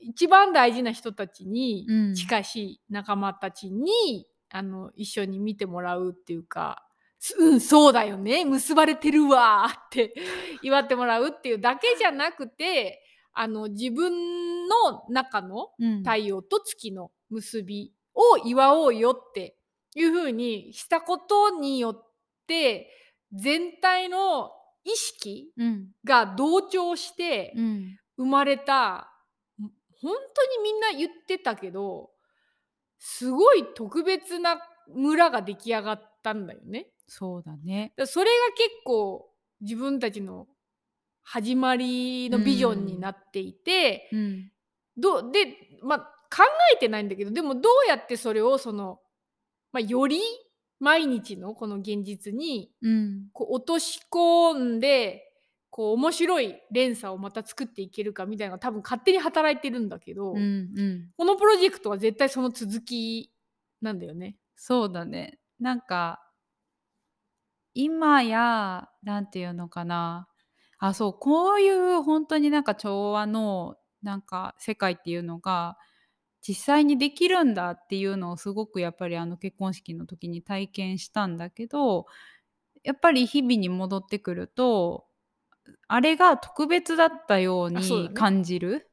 [0.04, 2.16] 一番大事な人たちに、うん。
[2.16, 6.86] 近しい仲間たちにあの一緒に見てもらうっていうか
[7.20, 8.46] 「すうんそうだよね。
[8.46, 10.14] 結ばれてるわ」って
[10.62, 13.02] 祝ってもらうっていうだけじゃなくて
[13.34, 15.98] あの自分の中のうん。
[16.04, 19.58] 太陽と月の結びを祝おうよって
[19.96, 22.08] いう風にしたことによっ
[22.48, 22.90] て
[23.32, 24.52] 全体の
[24.84, 25.92] 意識うん。
[26.04, 27.98] が同調してうん。
[28.18, 29.10] 生まれた、
[30.04, 32.12] 本当にみんな言ってたけど
[33.00, 34.60] すごい特別な
[34.94, 36.88] 村が出来上がったんだよね。
[37.08, 37.94] そうだね。
[38.06, 39.30] それが結構
[39.62, 40.48] 自分たちの
[41.24, 44.50] 始まりのビジョンになっていて、うん
[44.96, 49.00] どうで、まあ、考えてないんだけどでもどうやってそれをその、
[49.72, 50.22] まあ、より
[50.80, 55.33] 毎日のこの現実にうんこう落とし込んで
[55.74, 63.32] こう面白い連鎖をまた作っていけるかみたいなのが多分勝手に働いてるんだけど、うんうんこのプロジェクトは絶対その続き
[63.82, 64.38] なんだよね。
[64.56, 65.40] そうだね。
[65.60, 66.30] なんか
[67.74, 70.28] 今やなんていうのかな
[70.78, 75.80] あそうこういう本当になんか調和のなんか世界っていうのが
[76.48, 82.06] 実際にできるんだっていうのをすごくやっぱりあの結婚式の時に体験したんだけど
[82.84, 85.08] やっぱり日々に戻ってくると
[85.88, 88.90] あれが特別だったように感じる？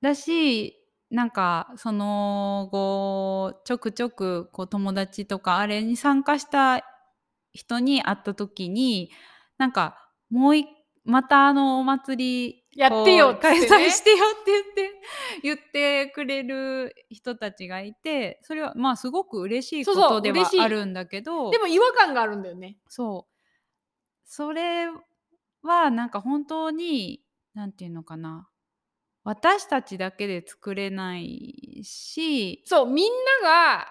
[0.00, 0.76] だし
[1.10, 6.84] なんかその後ちょくちょくこう友達とかあれに参加した
[7.52, 9.10] 人に会った時に
[9.56, 9.98] なんか
[10.30, 10.66] もうい
[11.04, 13.66] またあのお祭りやってよってね。
[13.66, 14.92] 開催してよって言って
[15.42, 21.50] 言ってくれる人たちがいてそれはまあすごく嬉しいことではあるんだけど。
[21.50, 22.76] でも違和感があるんだよね。
[22.88, 23.27] そう
[24.30, 24.88] それ
[25.62, 28.48] はなんか本当になんていうのかな。
[29.24, 32.62] 私たちだけで作れないし。
[32.66, 33.12] そうみん
[33.42, 33.86] なが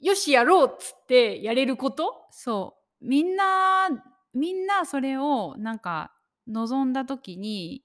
[0.00, 2.14] よしやろうっつってやれること？
[2.30, 3.06] そう。
[3.06, 3.88] みんな
[4.32, 6.12] みんなそれをなんか
[6.46, 7.84] 望んだ時に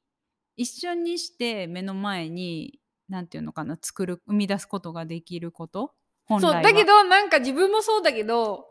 [0.56, 2.80] 一瞬にして目の前に
[3.10, 5.94] なんていうのかな作る生み出すことができること？
[6.26, 6.54] 本来は。
[6.54, 8.68] そうだけどなんか自分もそうだけど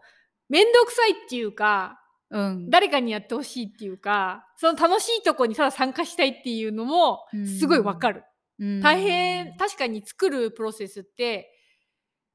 [0.49, 2.71] 面倒くさいっていうかうん。
[2.71, 7.27] 誰かにやってほしいっていうかその楽しいとこにただ参加したいっていうのも
[7.59, 8.25] すごいわかる。
[8.59, 8.81] うん。
[8.81, 11.53] 大変確かに作るプロセスって、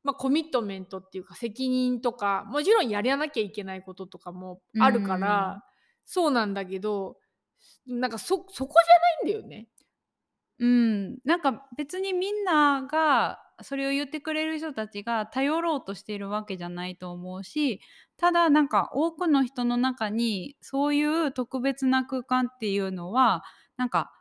[0.04, 5.62] まあ、コミットメントっていうか責任とかもちろんやらなきゃいけないこととかもあるから、うん。
[6.06, 7.18] そうなんだけど
[7.86, 8.76] なんかそそこ
[9.24, 9.68] じゃないんだよね。
[10.60, 17.82] うん、なんか別にみんながそれを言ってくれる人たちが頼ろうとしているわけじゃないと思うし
[18.18, 23.44] ただなんか多くの人の中にそういう特別な空間っていうのは
[23.78, 24.12] なんか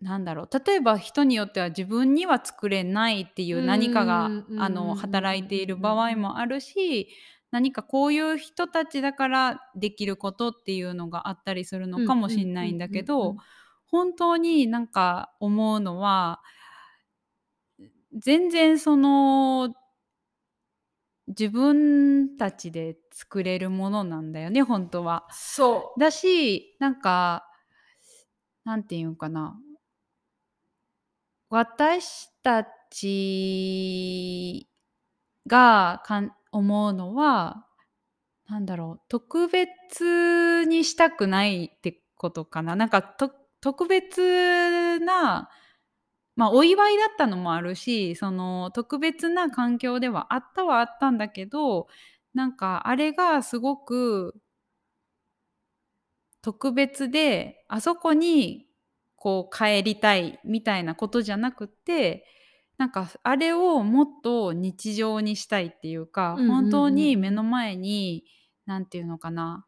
[0.00, 7.08] なんだろう例えば人によっては自分には作れないっていう何かがあの働いている場合もあるし
[7.52, 13.36] 何かこういう人たちだからできることっていうのがあったりするのかもしれないんだけど
[13.86, 16.40] 本当になんか思うのは
[18.14, 19.74] 全然その
[21.28, 25.26] 自分たちで作れるものなんだよね本当は。
[25.30, 26.00] そう。
[26.00, 27.46] だしなんか
[28.64, 29.56] なんていうんかな。
[31.48, 34.68] 私たち
[35.46, 37.66] がかん思うのは
[38.48, 42.76] なんだろう特別にしたくないってことかな。
[42.76, 43.30] なんかと
[43.60, 45.48] 特別な
[46.36, 51.88] まあお祝いだったのもあるしその特別な環境ではあったはあったんだけど
[52.34, 54.40] なんかあれがすごく
[56.42, 58.66] 特別であそこに
[59.16, 62.26] こう帰りたいみたいなことじゃなくて
[62.78, 66.50] なんかあれをもっと日常にしたいっていうか、うんうんうん。
[66.50, 68.24] 本当に目の前に
[68.66, 69.66] 何て言うのかな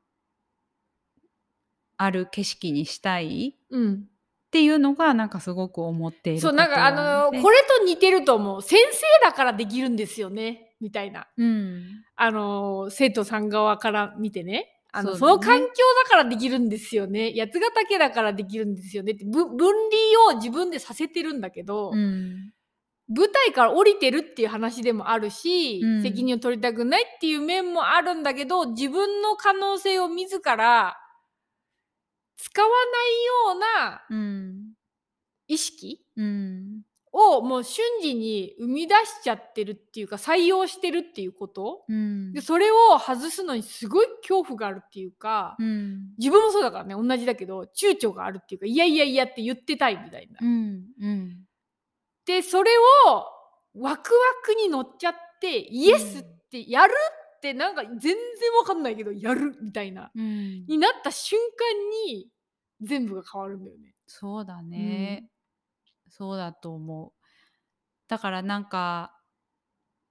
[1.97, 4.09] ある景色にしたいっうん
[4.55, 8.63] っていうのがなんかすごく思っているそうなんかあのこれと似てると思う。
[8.63, 10.77] 先生だからできるんですよね。
[10.81, 11.27] みたいな。
[11.37, 11.83] うん。
[12.15, 14.71] あの生徒さん側から見てね。
[14.93, 15.33] あのそ,、ね。
[15.33, 15.67] の環境
[16.05, 17.35] だからできるんですよね。
[17.37, 22.53] 八ヶ岳だからできるんですよねってぶ分離を自分でさせてるんだけど、うん。
[23.09, 26.03] 舞台から降りてるっていう話でもあるし、うん。
[26.05, 30.97] 責任を取りたくないっていう面もあるんだけど自分の可能性を自ら
[32.37, 32.81] 使わない
[33.25, 34.75] ようなうん。
[35.47, 36.83] 意識うん。
[37.17, 41.85] をもう瞬時に生み出しちゃってるっていうか採用してるっていうこと？
[41.89, 42.33] うん。
[42.33, 46.09] でそれを外すのにすごい恐怖があるっていうか、うん。
[46.19, 50.41] 自分もそうだからね同じだけど躊躇があるっていうかいやいやいやって言ってたいみたいな。
[52.27, 52.83] でそれを
[53.75, 58.15] ワクワクに乗っちゃってイエスってやるってなんか全然
[58.59, 60.11] わかんないけどやるみたいな。
[60.15, 60.65] うん。
[60.67, 62.31] になった瞬間に
[62.81, 63.95] 全部が変わるんだよね。
[64.07, 65.29] そうだね、
[66.09, 67.13] そうだと思う。
[68.09, 69.17] だからなんか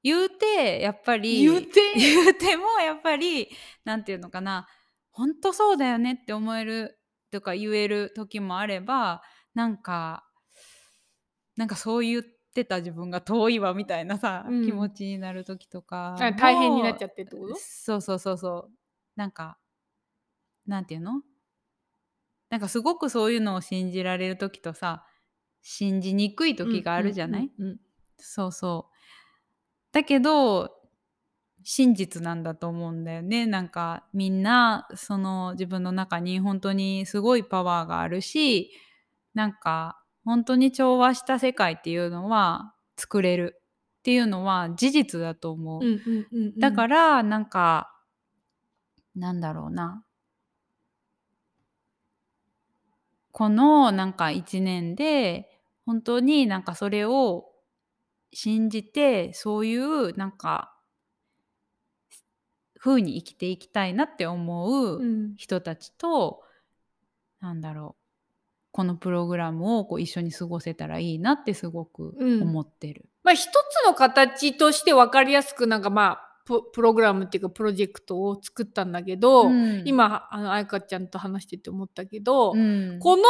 [0.03, 1.93] 言うてやっぱり言うて？
[1.95, 3.49] 言うてもやっぱり
[3.83, 4.67] なんていうのかな。
[5.11, 6.99] 本当そうだよねって思える
[7.31, 9.21] とか言える時もあれば
[9.55, 10.23] なんか
[11.55, 12.29] なんかそう言って
[12.63, 14.65] た自分が遠いわみたいなさ、うん。
[14.65, 17.55] 気持ちになる時とかあ大変になっちゃっってってこと？
[17.55, 18.71] そうそうそうそう。
[19.15, 19.57] なんか
[20.67, 21.23] なんていうの？
[22.49, 25.05] なんかすごくそういうのを信じられる時とさ
[25.63, 27.79] 信じにくい時があるじゃない、うんうんうん。
[28.19, 28.93] そうそう。
[29.91, 30.69] だけど
[31.63, 33.47] 真実なんだと思うんだよね。
[33.47, 38.71] なんかみんなその自分の中に本当にすごいパワーがあるし
[39.33, 43.61] なんか本当に調和した世界っていうのは作れる
[43.99, 46.59] っていうのは事実だと思う、うんうんうんうん。
[46.59, 47.89] だからなんか
[49.15, 50.03] なんだろうな。
[53.31, 55.49] このなんか1年で
[55.85, 57.49] 本当になんかそれを
[58.31, 60.73] 信じてそういうなんか
[62.79, 65.35] 風に生きていきたいなって思ううん。
[65.37, 66.43] 人たちと、
[67.39, 68.02] なんだろう
[68.73, 72.41] このプログラムをこう一緒に過ごせたらいいなってすごくうん。
[72.41, 73.05] 思ってる。
[73.23, 79.83] まあ一つの形として分かりやすくなんかまあププログラムっていうかプロジェクトを作ったんだけど、うん。
[79.85, 82.97] 今あの愛花ちゃんと話してて思ったけど、うん。
[82.99, 83.23] この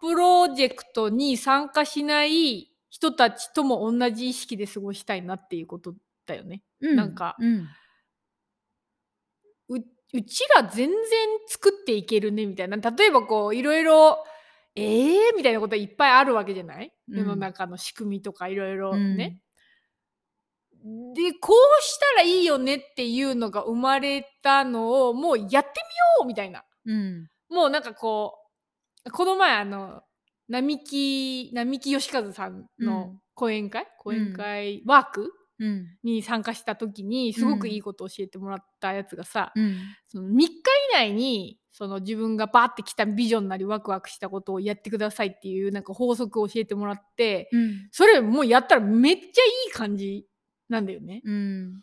[0.00, 5.92] プロジェクトに参加しない人たちとも同じ意識で過ごしたいなっていうこと
[6.24, 6.62] だよね。
[6.80, 7.68] うなんかうん。
[9.68, 9.76] う
[10.14, 10.96] うちら全然
[11.46, 12.78] 作っていけるねみたいな。
[12.78, 14.24] 例えばこういろいろ
[14.80, 15.36] えー？
[15.36, 16.92] みたいなこといっぱいあるわけじゃない？
[17.10, 17.18] うん。
[17.18, 19.16] 世の中の仕組みとかいろいろうん。
[19.16, 19.40] ね。
[21.14, 25.64] でこうしたらいいよねっていうのが生まれたのをもうやってみよ
[26.22, 26.64] うみたいな。
[26.86, 27.28] うん。
[27.50, 28.34] もうなんかこ
[29.04, 30.02] うこの前あの
[30.48, 33.20] 並木並木義和さんうのん。
[33.34, 34.82] 講演会、講演会？
[34.86, 35.22] ワーク？
[35.22, 35.28] うん
[36.02, 39.76] に参加した時にすごくいいことを教えてもらったやつがさ、うん。
[40.08, 40.50] その3日以
[40.92, 47.88] 内にその自分がバーってきたビジョンなりワクワクしたことをやってくださいっていうなんか法則を教えてもらってうん。
[47.90, 49.24] それもうやったらめっちゃい
[49.70, 50.26] い感じ
[50.68, 51.22] なんだよね。
[51.24, 51.80] うん。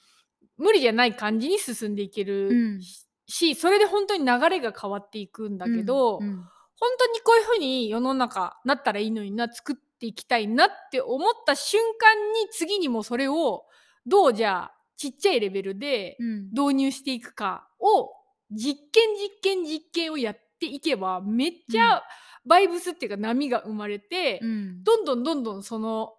[0.58, 2.82] 無理じゃない感じに進んでいけるうん。
[3.28, 6.46] し、それで本当に流れが変わっていくんだけど、うん。
[6.78, 13.66] 本当にこういうふうに世の中なったらいいのにな作っていきたいなって思った瞬間に次にもそれを
[14.06, 16.50] どうじゃあちっちゃいレベルでうん。
[16.52, 18.10] 導入していくかを
[18.52, 22.04] 実験実験実験をやっていけばめっちゃ
[22.46, 24.84] バイブスっていうか波が生まれて、うん。
[24.84, 26.14] どんどんどんどんその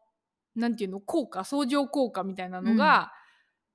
[0.54, 3.12] なんていうの効果相乗効果みたいなのが、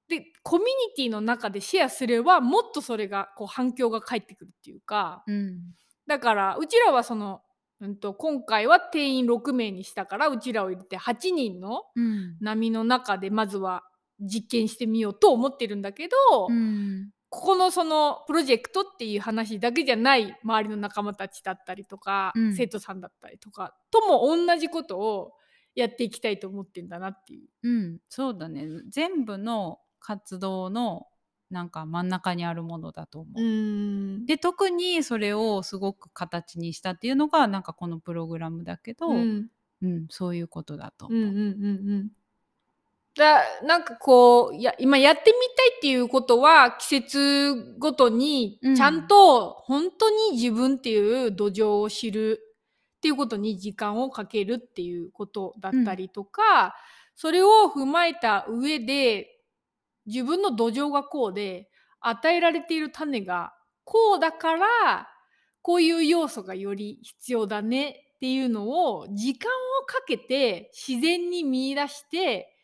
[0.09, 5.23] でコミュニティの中でシェアすればもっとそれがこう反響が返ってくるっていうか。
[5.27, 5.59] うん。
[6.07, 7.41] だからうちらはその、
[7.81, 12.37] うん、と今回は定員6名にしたからうちらを入れて8人のうん。
[12.39, 13.83] 波の中でまずは
[14.19, 17.09] 実験してみようと思ってるんだけど、うん。
[17.29, 22.55] ここのそのプロジェクトっていう話だけじゃない周りの仲間たちだったりとか、うん。
[22.55, 25.33] 生徒さんだったりとかとも同じことを
[25.73, 27.49] やっていきたいと思ってんだなっていう。
[27.63, 28.67] うん、そうだね。
[28.89, 31.07] 全部の活動の
[31.51, 33.41] なんか真ん中にあるものだと思う。
[33.41, 39.49] んで特にそれをすごく形にしたっていうのがなんかこのプログラムだけど、ううん
[39.85, 41.19] んそういうことだと思う。
[41.19, 41.43] うんうんうんう
[42.03, 42.09] ん。
[43.13, 48.75] だなんかこうや今やってみたいっていうことは季節ごとにうん。
[48.75, 52.39] ちゃんと本当に自分っていう土壌を知る
[52.97, 56.75] っていうことに時間をかけるっていうことだったりとか、
[57.15, 59.40] それを踏まえた上で
[60.05, 65.07] 自分の土壌がこうで与えられている種がこうだから
[65.61, 72.55] こういう要素がより必要だねっていうのを時間をかけて自然に見出して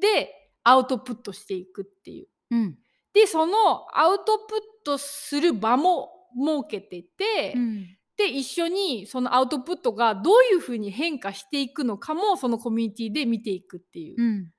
[0.00, 0.32] で
[0.62, 2.28] アウトプットしていくっていう。
[2.50, 2.78] うん
[3.12, 7.86] でそのアウトプットする場も設けてて、うん
[8.18, 14.14] で一緒にそのアウトプットがどういうふうに変化していくのかもそのコミュニティで見ていくっていう。
[14.18, 14.52] うん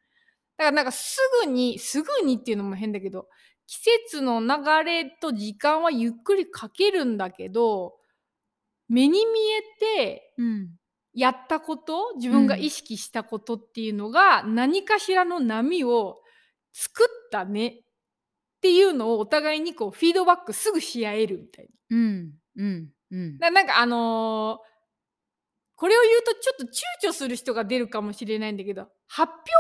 [0.58, 3.28] だからなんかすぐにすぐにっていうのも変だけど
[3.68, 3.78] 季
[4.08, 7.96] 節の流れと時間はゆっくりかけるんだけど
[8.90, 9.62] 目に見え
[10.06, 10.70] てうん
[11.14, 16.18] やったこと自分が意識したことっていうのが何かしらの波を
[16.74, 17.74] 作ったねっ
[18.62, 21.98] ていうのをお互いにこうフィードバックすぐし合えるみたいな。
[21.98, 24.77] うんうんうんだなんかあのー
[25.78, 29.52] これを言うとちょっと躊躇する人が出るかもしれないんだけど発表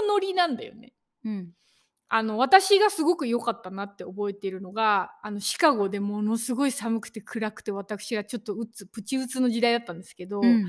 [0.00, 0.94] 会のノリなんだよね。
[1.24, 1.50] うん。
[2.10, 10.64] あの私がすごく良かったなって覚えているのがあのシカゴでものすごい寒くて暗くて私がちょっとうつプチうつの時代だったんですけど、うん。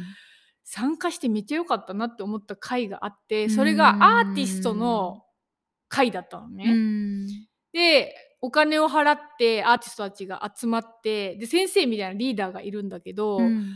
[0.66, 5.24] 参加してめっちゃ良かったなって思った回があってそれがアーティストの
[5.88, 6.66] 回だったのね。
[6.68, 7.28] うん。
[7.72, 13.76] でお金を払ってアーティストたちが集まってで先生みたいなリーダーがいるんだけど、うん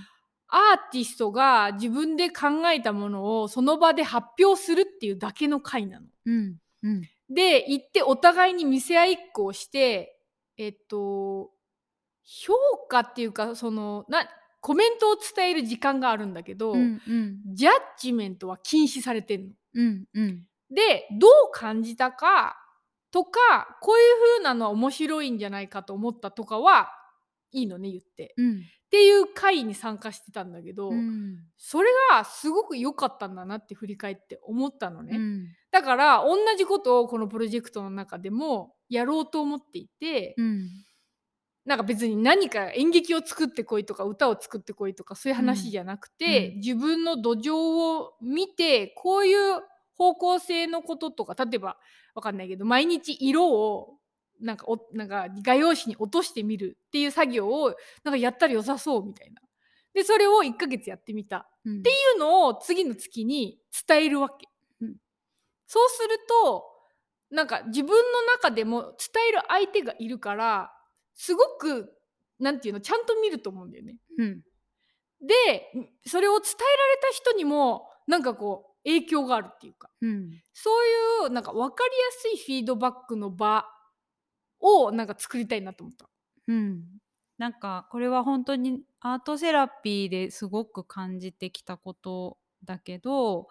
[0.55, 6.05] アーティストが自分で考えたものをその場で発表するっていうだけの回なの。
[6.25, 10.19] うんうんで行ってお互いに見せ合いっこをして
[10.57, 11.49] えっと
[12.23, 12.53] 評
[12.87, 14.27] 価っていうかそのな
[14.59, 19.49] コメントを伝える時間があるんだけど、うんうんジャッジメントは禁止されてるの。
[19.73, 22.57] うんうんでどう感じたか
[23.11, 26.91] とかこういう風なのは面白いんじゃないかと思ったとかは
[27.51, 28.33] いいのね言って。
[28.37, 28.63] うん
[28.93, 31.39] っていう会に参加してたんだけど、うん。
[31.57, 35.17] それがすごく良かったんだなって振り返って思ったのね。
[35.17, 35.47] うん。
[35.71, 40.69] だから同じことをこのプロジェクトの中でもやろうと思っていて、うん。
[41.65, 46.59] なんか別に何か演劇を作ってこいとか歌を作ってこいとかそういう話じゃなくて、うん。
[46.59, 49.59] 自分の土壌を見てこういう
[49.97, 51.77] 方向性のこととか例えば
[52.13, 53.97] わかんないけど毎日色を
[54.41, 59.41] なんかおなんか画用紙に落としてみるっていう作業をなんかやったら良さそうみたいな。
[59.93, 64.47] でそれを1ヶ月やってみたうんっていうのを次の月に伝えるわけ。
[64.81, 64.95] うん
[65.67, 66.65] そうすると
[67.29, 70.71] なんか自分の中でも伝える相手がいるから
[71.15, 71.93] すごく
[72.39, 73.97] なんていうのちゃんと見ると思うんだよね。
[74.17, 74.41] うん
[75.25, 75.71] で
[76.05, 80.87] それを伝えられた人にもなんかこう影響があるっていうかうんそう
[81.25, 83.65] いうなんか分かりやすいフィードバックの場
[84.63, 86.09] をなんか作りたいなと思った。
[86.47, 86.83] うん、
[87.37, 93.47] なんかこれは本当にアートセラピーですごく感じてきたことだけど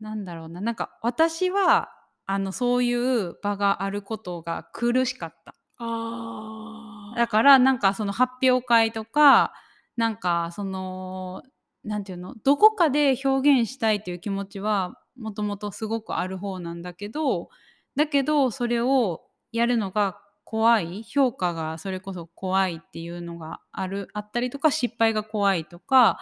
[0.00, 1.90] なんだろうななんか私は
[2.26, 5.54] あのそういう場があることが苦しかった。
[5.78, 9.52] あだからなんかその発表会とか
[9.96, 11.42] なんかその
[11.84, 17.48] なんていうのどこかで表現したいという気持ちはもともとすごくある方なんだけど
[17.96, 19.22] だけどそれを
[19.52, 26.18] やるのが怖い評価がそれこそ怖いっていうのがあるあったりとか失敗が怖いとか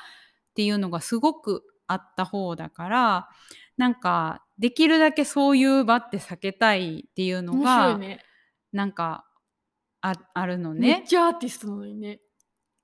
[0.51, 3.29] っていうのがすごくあった方だから
[3.77, 8.25] なんかできるだけそういう場って避けたいっていうのがいね。
[8.73, 9.27] なんか
[10.01, 11.05] ああるのめっね。
[11.07, 12.21] ちゃアーティストなのにね。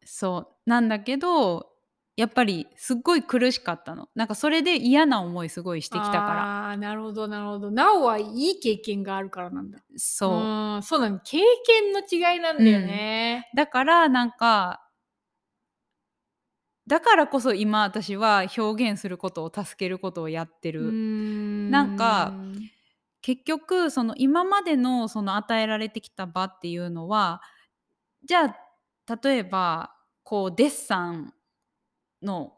[0.05, 1.72] そうなんだけど
[2.17, 4.09] やっぱりすっごい苦しかったの。
[4.15, 6.21] なんかそれで嫌な思いすごいしてきたから。
[6.21, 7.71] ああーなるほどなるほど。
[7.71, 9.79] なおはいい経験があるからなんだ。
[9.97, 11.21] そう、うんそうなの。
[11.21, 13.51] 経験の違いなんだよね。
[13.57, 14.83] だからなんか
[16.87, 20.93] だからこそ今私は表現することを助けることをやってる、
[21.71, 22.35] ななんか
[23.23, 27.41] 結局その今までのその与えられてきた場っていうのは
[28.25, 28.47] じゃ
[29.09, 29.95] あ例えば
[30.25, 31.33] こうデッサン
[32.23, 32.55] の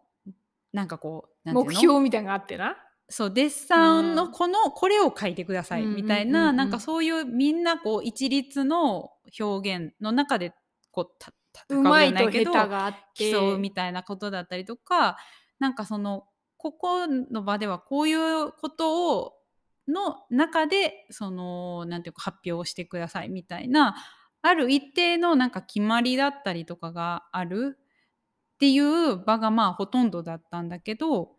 [0.73, 1.71] なんかこうなんていうの？
[1.73, 2.77] 目標みたいなのがあってな？
[3.09, 10.55] そうデッサンうんのこのこれを書いてくださいみたいな、なんかそういうみんなこう一律の表現の中で
[10.91, 11.33] こうた
[11.69, 13.31] 戦うじゃないけど手があって。
[13.31, 15.19] 競うみたいなことだったりとか
[15.59, 16.25] なんかその
[16.57, 19.35] ここの場ではこういうことを
[19.87, 23.95] の中でそのなんていうか発表をしてくださいみたいな
[24.41, 27.79] ある一定のなんか決まりだったりとかがある
[28.55, 31.33] っていう場がまあほとんどだったんだけど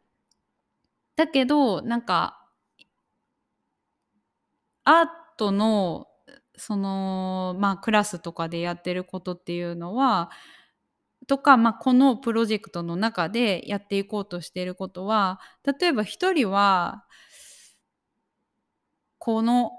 [1.16, 2.42] だけどなんか
[4.84, 5.06] アー
[5.38, 6.08] トの
[6.58, 10.30] そのまあクラスとかでやってることっていうのは
[11.28, 15.40] とか、まあ、このプロジェクトの中でやっていこうとしていることは
[15.80, 17.06] 例えば一人は
[19.18, 19.72] この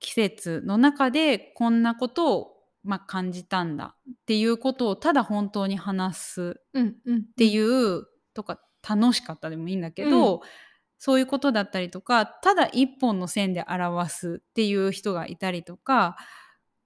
[0.00, 2.51] 季節の中でこんなことを、
[2.84, 7.16] まあ、感じたんだっていうことをただ本当に話すうんうん。
[7.18, 10.40] っていうとか楽しかったでもいいんだけど、うん
[11.04, 16.16] そういうことだったりとかただ一本の線で表すっていう人がいたりとか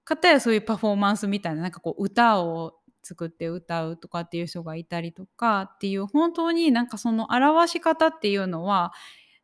[0.05, 2.73] かたやそういうパフォーマンスみたいななんかこう歌を
[3.03, 8.91] 作って歌うとかっていう人がいたりとかっていう本当になんかその表し方っていうのは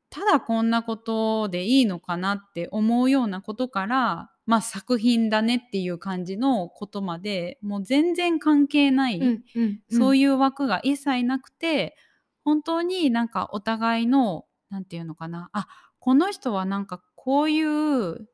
[0.09, 11.95] ただこんなことでいいのかなって思うようなことから、まあ、作品だねっていう感じのことまでもう全然関係ない、うんうんそういいう枠が一切なくて
[12.43, 15.67] 本当になんかお互いのなんていうのかなあ
[15.99, 18.27] この人はなんかこういう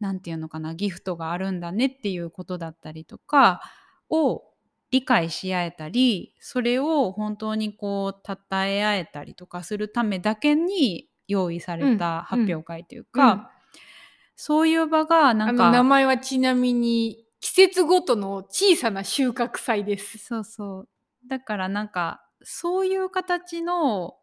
[0.00, 3.60] なんていうのかなギフトがあるんだねっていうことだったりとか
[4.10, 4.42] を
[4.90, 13.46] 理解し合えたりそれを本当にこう称え合えたりとかするためだけに用意された発表会というか、うん
[14.36, 20.18] そういう場がなあんかの名前はちなみに季節ごとの小さな収穫祭です。
[20.18, 20.88] そうそう。
[21.28, 24.16] だからなんかそういう形の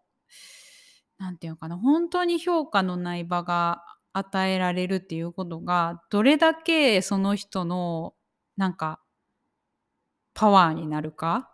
[1.18, 3.84] なんていうのかな本当に評価のない場が
[4.14, 8.16] 与えられるっていうことがどれだけその人の
[8.57, 9.01] なんか
[10.34, 11.49] パワーになるか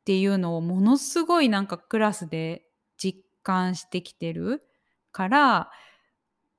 [0.00, 2.66] っていうのをものすごいなんかクラスで
[2.96, 4.62] 実感してきてる
[5.12, 5.70] から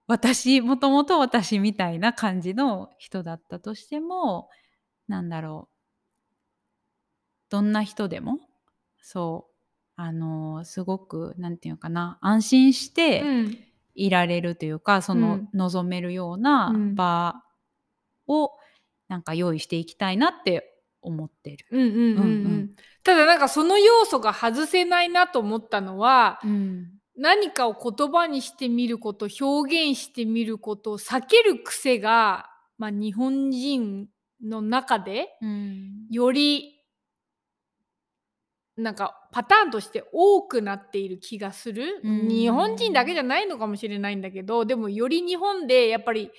[0.08, 4.50] 私もともと私みたいな感じの人だったとしても
[5.08, 5.74] なんだろう。
[7.50, 8.40] どんな人でも
[9.02, 9.54] そう
[9.96, 13.58] あのすごくなんていうのかな安心してうん。
[14.00, 15.50] いられるというか、そのうん。
[15.56, 16.96] 望めるようなうん。
[16.96, 17.44] 場
[18.28, 18.52] を
[19.08, 21.66] なんか用意していきたいなって思ってる。
[23.04, 34.08] ただなんかその要素が外せないなと思ったのは、うん何かを言葉にしてみること表現してみることを避ける癖が、まあ、日本人
[34.44, 36.08] の中でうん。
[36.10, 36.76] より
[38.78, 42.28] なんかパターンとして多くなっている気がする、うん。
[42.28, 46.32] 日本人だけじゃないのかもしれないんだけどでもより日本でやっぱり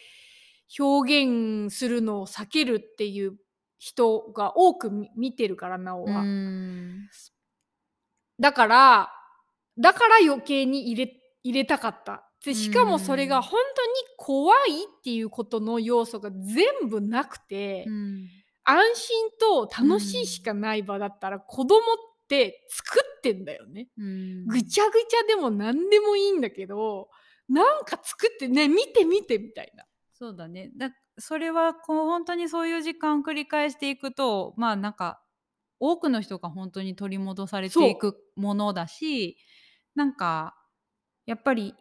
[0.78, 3.34] 表現するのを避けるっていう
[3.78, 6.20] 人が多く見見てるからなおは。
[6.20, 7.08] うん。
[8.40, 9.17] だから、
[9.78, 11.12] だから余計に入れ
[11.42, 12.24] 入れたかった。
[12.44, 18.28] でしかもそれが本当に怖いっていうことの要素が全部なくて、うん
[18.70, 21.80] 安心と楽しいしかない場だったら、子供っ
[22.28, 23.88] て作ってんだよね。
[23.96, 27.08] うんぐちゃぐちゃでも何でもいいんだけど、
[27.48, 29.86] なんか作ってね、見て見てみたいな。
[30.18, 35.20] そうだねだそれはこう本当にそういう時間を繰り返していくとまあなんか
[35.78, 39.36] 多くの人が本当に取り戻されていくものだし
[39.98, 40.54] なんか
[41.26, 41.74] やっぱり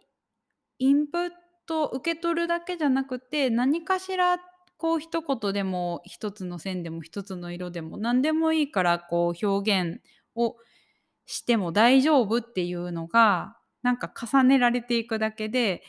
[0.80, 1.30] インプッ
[1.66, 4.38] ト受け取るだけじゃなくて何かしら
[4.76, 10.00] こう一言でも一つの線でも一つの色でも何でもいいからこう表現
[10.34, 10.56] を
[11.26, 15.84] しても大丈夫っていうのがなんか重ねられていくだけで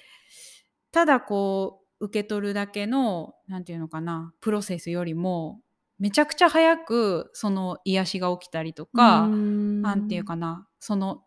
[0.91, 5.61] ただこう受け取るだけの何て言うのかなプロセスよりも
[5.97, 11.23] めちゃくちゃ早くその癒しが起きたりとかな何て言うかなその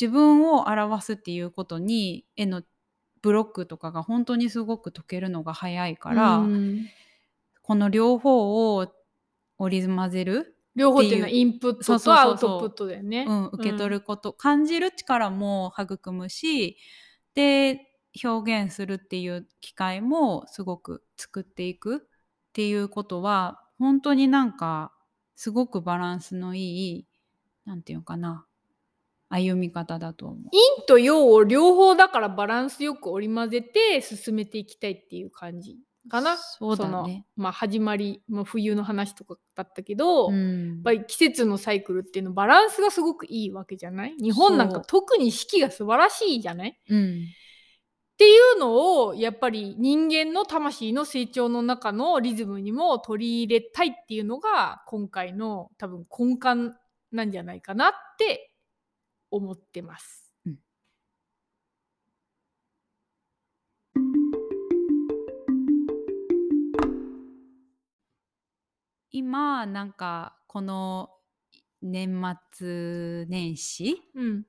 [0.00, 2.62] 自分を表すっていうことに絵の
[3.20, 6.86] ブロックとかが本当にすごく解けるのが早いから、うん。
[7.62, 8.92] この両方を
[9.58, 13.24] 織り交ぜる、両方っていうのはインプットそうそうそうとアウトプットだよね。
[13.28, 16.76] うん、受け取ること、感じる力も育むし
[17.34, 17.92] で
[18.24, 22.00] 表現するっていう機会もすごく作っていくっ
[22.52, 24.92] ていうことは本当になんか
[25.36, 27.06] すごくバランスのいい
[27.64, 28.46] なんていうのかな
[29.32, 30.38] 歩み方だと思う。
[30.76, 35.78] 陰と陽を両方だからバランスよく織り交ぜて進めていきたいっていう感じ
[36.10, 36.36] かな。
[36.36, 37.24] そうだのね。
[37.34, 40.42] まあ始まり、まあ、冬の話とかだったけど、やっう
[40.80, 44.14] んぱり季節のサイクルっていうのバランスがすごくいいわけじゃない？
[44.20, 46.78] 日本なんか特に四季が素晴らしいじゃない？
[46.90, 47.22] うん
[48.14, 56.76] っていうのをやっぱり人間の魂の成長の中のリズムにも取り入れたいっていうのが今回の多分根幹
[57.10, 58.51] なんじゃないかなって
[59.32, 60.22] 思ってます。
[69.12, 71.10] 今なんかこの
[71.82, 74.44] 年末年始うん。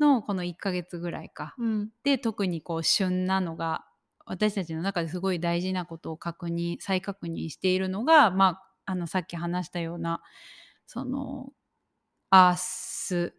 [0.00, 1.90] のこの1ヶ月ぐらいかうん。
[2.02, 3.84] で特にこう旬なのが
[4.24, 10.22] 私たちの中ですごい大事なことを確認再確認しているのが、まあ、あのさっき話したような
[10.86, 11.50] その
[12.30, 13.34] アース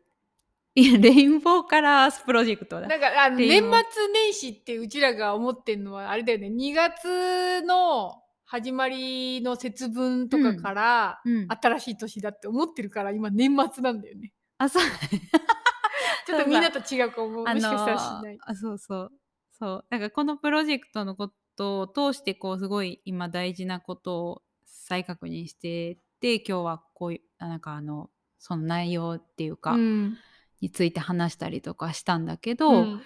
[0.75, 2.87] いやレインボーカラースプロジェクトだ。
[2.87, 3.61] なんかあのっていう。
[3.61, 6.47] 年末年始ってうちらが思ってんのはあれだよね。
[6.47, 11.47] 2月の始まりの節分とかから、うん。
[11.47, 14.33] 新しい年だって思ってるから今年末なんだよね。
[14.57, 14.83] あそう。
[16.25, 17.43] ちょっとみんなと違うかも。
[17.43, 18.37] もしかしたらしない。
[18.41, 19.11] あそうそう。
[19.51, 19.85] そう。
[19.91, 28.09] だからこのプロジェクトのことを通してこうすごい今大事なことを再確認してて今日はこういうあなんかあの
[28.39, 30.17] その内容っていうか、うん
[30.63, 33.01] について話したりとかしたんだけど、うん。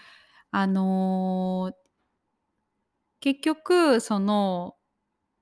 [0.51, 1.87] あのー
[3.19, 4.75] 結局その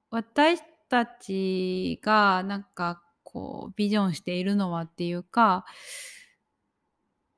[0.09, 5.65] 私たちがなんかこうビジョンしているのはっていうか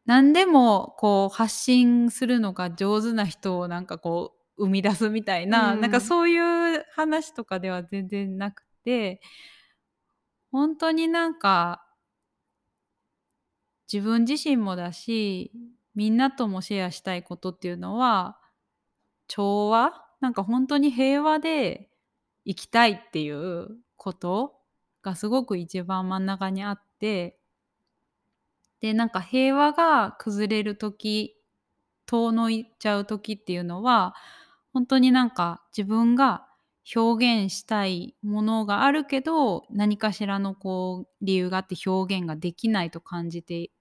[0.06, 5.92] 何でもこう発信するのが上手な人をなんかこう生み出すみたいな、うんなん。
[5.92, 6.38] かそうい
[6.78, 9.20] う話とかでは全然なくて
[10.52, 11.87] 本当になんか
[13.92, 15.52] 自分自身もだし
[15.96, 18.38] みんなともシェアしたいことっていうのは
[19.28, 21.90] 調和なんか本当に平和で
[22.46, 24.56] 生きたいっていうこと
[25.02, 27.40] がすごく一番真ん中にあって
[28.80, 31.36] でなんか平和が崩れる時
[32.06, 34.16] 遠のいちゃう時っていうのは
[34.74, 36.48] 本当になんか自分が
[36.96, 43.72] 表現したいものがあるけど何かしらのこう理由があって表現ができないと感じて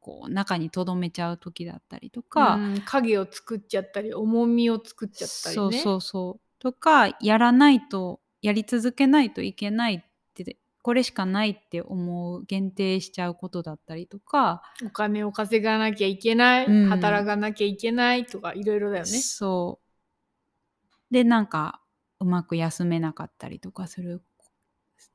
[0.00, 5.54] こう中に留めちゃう時だったりとか、うん影を作っちゃったり重みを作っちゃったりね。
[5.54, 6.40] そうそうそう。
[6.58, 10.00] とかやらないとやり続けないといけないっ
[10.34, 16.88] てこれしかないって思う限定しちゃうことだったりとか、お金を稼がなきゃいけない、うん。
[16.88, 19.10] 働かなきゃいけないとかいろいろだよね。
[19.10, 21.12] そう。
[21.12, 21.80] でなんか
[22.20, 24.22] うまく休めなかったりとかする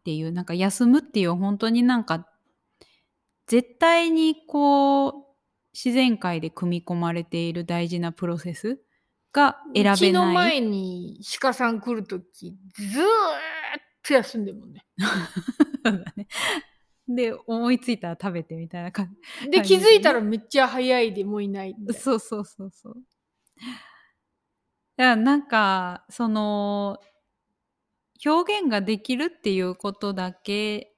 [0.02, 2.28] っていうなんか休むっていう本当になんか
[3.54, 5.14] 絶対にこう
[5.76, 8.80] 自然界で組み込まれている大事なプロセス
[9.32, 9.93] が選べない。
[9.93, 13.06] うちの前に鹿さん来るときずーっ
[14.01, 14.84] と休んでるもんね。
[15.86, 16.28] そうだね。
[17.08, 19.16] で思いついたら食べてみたいな感
[19.51, 21.76] じ気づいたらめっちゃ早いでもういない。
[21.91, 22.95] そうそうそうそう。
[24.97, 26.97] だからなんかその
[28.26, 30.93] 表現ができるっていうことだけ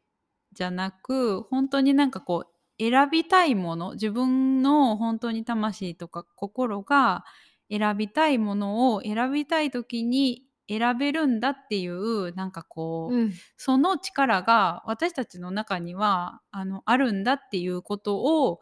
[0.55, 7.23] じゃなく本当になんかこう選びたいもの自分の本当に魂とか心が
[7.69, 18.59] 選びたいものを選びたい時に選べるんだっていうなんかこう、うんその力が私たちの中にはあのあるんだっていうことを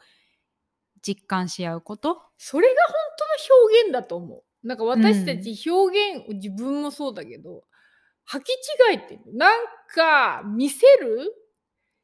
[1.01, 2.21] 実感し合うこと。
[2.37, 2.93] それが本
[3.47, 4.67] 当の表現だと思う。
[4.67, 7.63] なんか私たち表現、自分もそうだけど
[8.29, 8.55] 履き違
[8.93, 9.21] えてる。
[9.35, 11.31] なんか見せる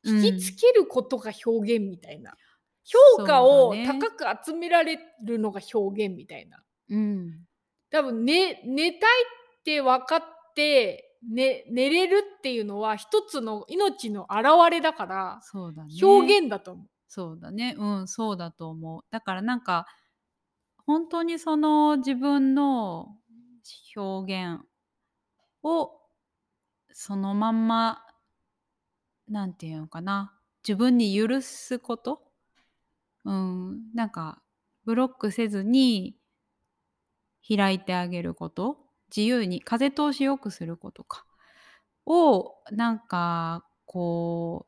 [0.04, 2.36] 引きつけることが表現みたいな。
[3.18, 6.64] 評価を高く集められるのが表現みたいな。
[6.90, 7.46] うん、
[7.92, 10.22] 多分寝寝たいって分かっ
[10.56, 15.94] て、ね、寝れるっていうのは一つの命の表れだからそうだね。
[16.02, 16.88] 表現だと思う。
[17.08, 17.76] そうだね。
[17.78, 19.02] うん、そうだと思う。
[19.12, 19.86] だからなんか
[20.86, 23.16] 本当にその自分の
[23.96, 24.64] 表現
[25.62, 25.92] を
[26.92, 28.04] そのまんま
[29.30, 30.34] なんていうのかな。
[30.68, 32.22] 自分に許すこと？
[33.26, 33.94] うん。
[33.94, 34.42] なんか
[34.86, 36.16] ブロックせずに
[37.48, 38.78] 開いてあげること？
[39.16, 41.26] 自由に風通しよくすることか？
[42.06, 44.66] をなんかこ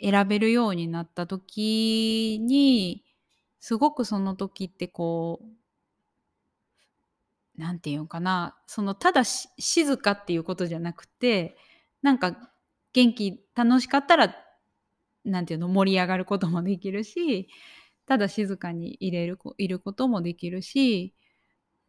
[0.00, 3.04] う選べるようになった時に
[3.60, 5.40] すごくその時ってこ
[7.56, 8.56] うなんていうのかな？
[8.66, 11.56] そのただ静かっていうことじゃなくて
[12.02, 12.50] なんか
[12.92, 14.34] 元気楽しかったら
[15.24, 17.48] なんていうの盛り上がることもできるし
[18.06, 21.14] ただ静かにいれるこいることもできるし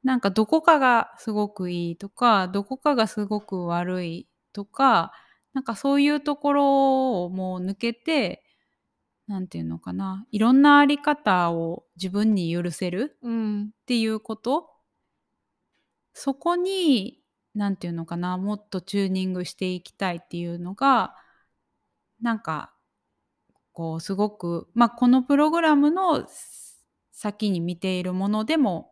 [0.03, 5.11] なんかどこかがすごくいいとかどこかがすごく悪いとか
[5.53, 8.43] なんかそういうところをもう抜けて
[9.27, 13.63] なんていうのかないろんなあり方を自分に許せるうん。
[13.65, 14.69] っていうこと。
[16.13, 17.21] そこに
[17.55, 21.15] なんていうのかなもっとチューニングしていきたいっていうのが
[22.21, 22.73] なんか
[23.73, 26.27] こうすごくまあこのプログラムの
[27.11, 28.91] 先に見ているものでも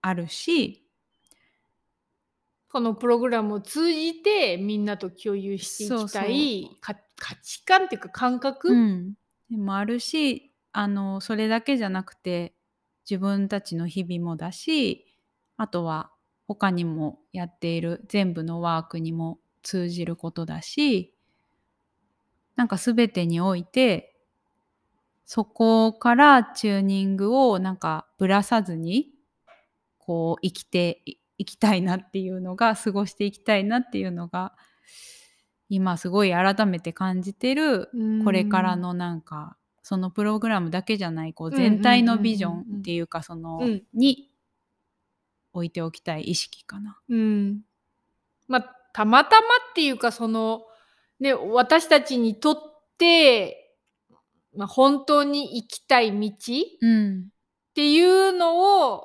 [0.00, 0.84] あるし
[2.70, 9.14] このプログラムを通じてみんなと共有していきたいか価値観っていうか感覚、うん、
[9.50, 12.54] でもあるしあのそれだけじゃなくて
[13.08, 15.06] 自分たちの日々もだし
[15.56, 16.10] あとは
[16.48, 21.14] 他にもやっている全部のワークにも通じることだし
[22.56, 24.16] なんか全てにおいて
[25.24, 29.10] そこからチューニングをなんかぶらさずに
[29.98, 34.54] こう生きていいきたいなっていうのが過ごしていきたいなっていうのが
[35.68, 38.24] 今すごい改めて感じてるうん。
[38.24, 43.82] これからのなんかそのプログラムだけじゃないこう全体のビジョンっていうかその、うん。
[43.94, 44.27] に
[45.52, 46.98] 置いておきたい意識かな。
[47.08, 47.60] うん。
[48.46, 50.62] まあ、たまたまっていうか、その、
[51.20, 52.56] ね、私たちにとっ
[52.98, 53.74] て、
[54.56, 56.34] まあ、本当に行きたい道っ
[56.80, 57.28] うん
[57.74, 59.04] ていうのを、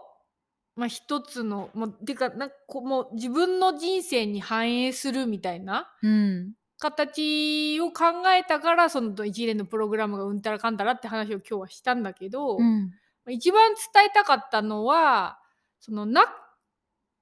[0.76, 12.92] まあ、一つの、もう、てか、なんかもう自分の人生に反映するみたいなうん形を考えたから、その一連のプログラムがうんたらかんたらって話を今日はしたんだけど、うん
[13.30, 15.40] 一番伝えたかったのは
[15.86, 16.24] そのな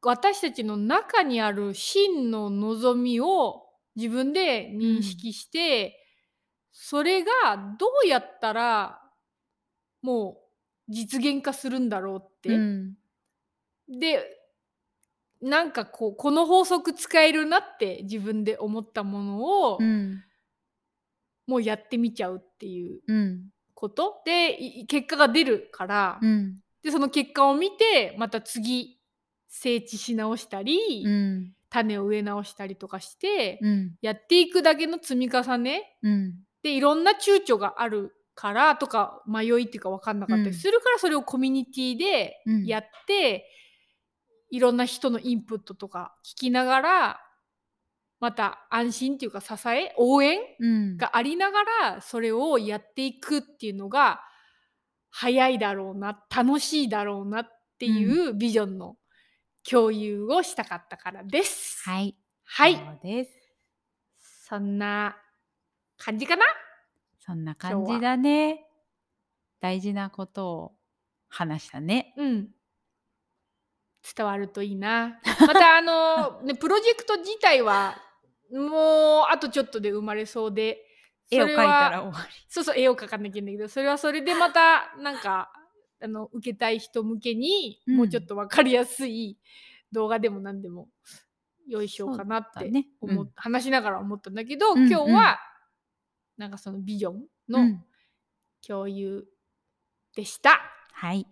[0.04, 3.64] 私たちの中にある真の望みを
[3.96, 5.98] 自分で認識して、
[6.72, 7.32] それが
[7.80, 9.02] どうやったら
[10.04, 10.38] も
[10.88, 12.50] う実現化するんだろうって。
[12.50, 12.94] うん。
[14.00, 14.24] で
[15.42, 20.24] なんかこうこの法則使えるなって自分で思ったものを、うん。
[21.48, 23.50] もうやってみちゃうっていううん。
[23.74, 24.22] こと。
[24.24, 26.20] でい結果が出るから。
[26.22, 29.00] うんでその結果を見てまた次
[29.48, 31.54] 整地し直したり、うん。
[31.70, 33.96] 種を植え直したりとかして、うん。
[34.02, 36.34] やっていくだけの積み重ねうん。
[36.64, 42.66] でいろんな躊躇があるからとか迷いっていうか分かんなかったりするから、それをコミュニティでうん。
[42.66, 43.46] やって、
[44.50, 47.20] いろんな人のインプットとか聞きながら
[48.20, 50.98] また安心っていうか支え応援うん。
[50.98, 54.22] がありながらそれをやっていくっていうのが
[55.12, 57.48] 早いだろうな楽しいだろうなっ
[57.78, 58.96] ていうビジョンの
[59.70, 61.88] 共有をしたかったからです。
[61.88, 62.16] はい。
[62.44, 63.32] はい、そうです。
[64.48, 65.16] そんな
[65.98, 66.46] 感じかな？
[67.20, 68.66] そんな感じだね。
[69.60, 70.72] 大事なことを
[71.30, 72.14] 話したね。
[72.18, 72.50] うん。
[74.16, 75.20] 伝わるといいな。
[75.40, 77.96] またあの、ね、プロジェクト自体は
[78.52, 80.84] もうあとちょっとで生まれそうで
[81.32, 82.34] 絵を描いたら終わり。
[82.48, 85.52] そうそう絵を描かなきゃいけないけどそれはそれでまたなんか
[86.02, 87.98] あの受けたい人向けに、うん。
[87.98, 89.38] もうちょっと分かりやすい
[89.92, 90.90] 動画でも何でも
[91.68, 92.88] よいしょうかなってね。
[93.02, 93.30] うん。
[93.36, 95.40] 話しながら思ったんだけど、うん今日は
[96.38, 97.86] なんかそのビジョンうのん。
[98.66, 99.26] 共有
[100.16, 100.62] でした。
[100.92, 101.26] はい。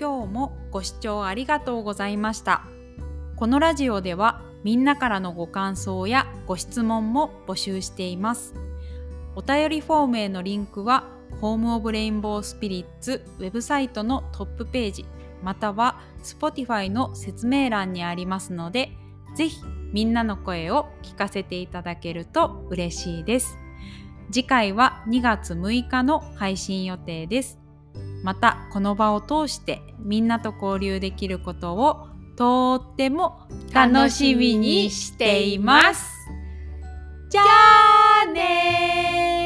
[0.00, 2.62] 今日もご視聴ありがとうございました
[3.38, 8.52] このラジオではみんなからのご感想やご質問も募集しています。
[9.36, 11.04] お便りフォームへのリンクは
[11.40, 15.06] ホームオブレインボースピリッツウェブサイトのトップページ
[15.40, 18.90] または Spotify の説明欄にありますので
[19.36, 19.60] ぜひ
[19.92, 23.56] みんなの声を聞かせていただけると嬉しいです。
[24.32, 27.60] 次回は2月6日の配信予定です。
[28.24, 32.08] またこの場を通してみんなと交流できることを
[32.38, 36.08] とっても楽しみにしています。
[37.30, 39.37] じゃあね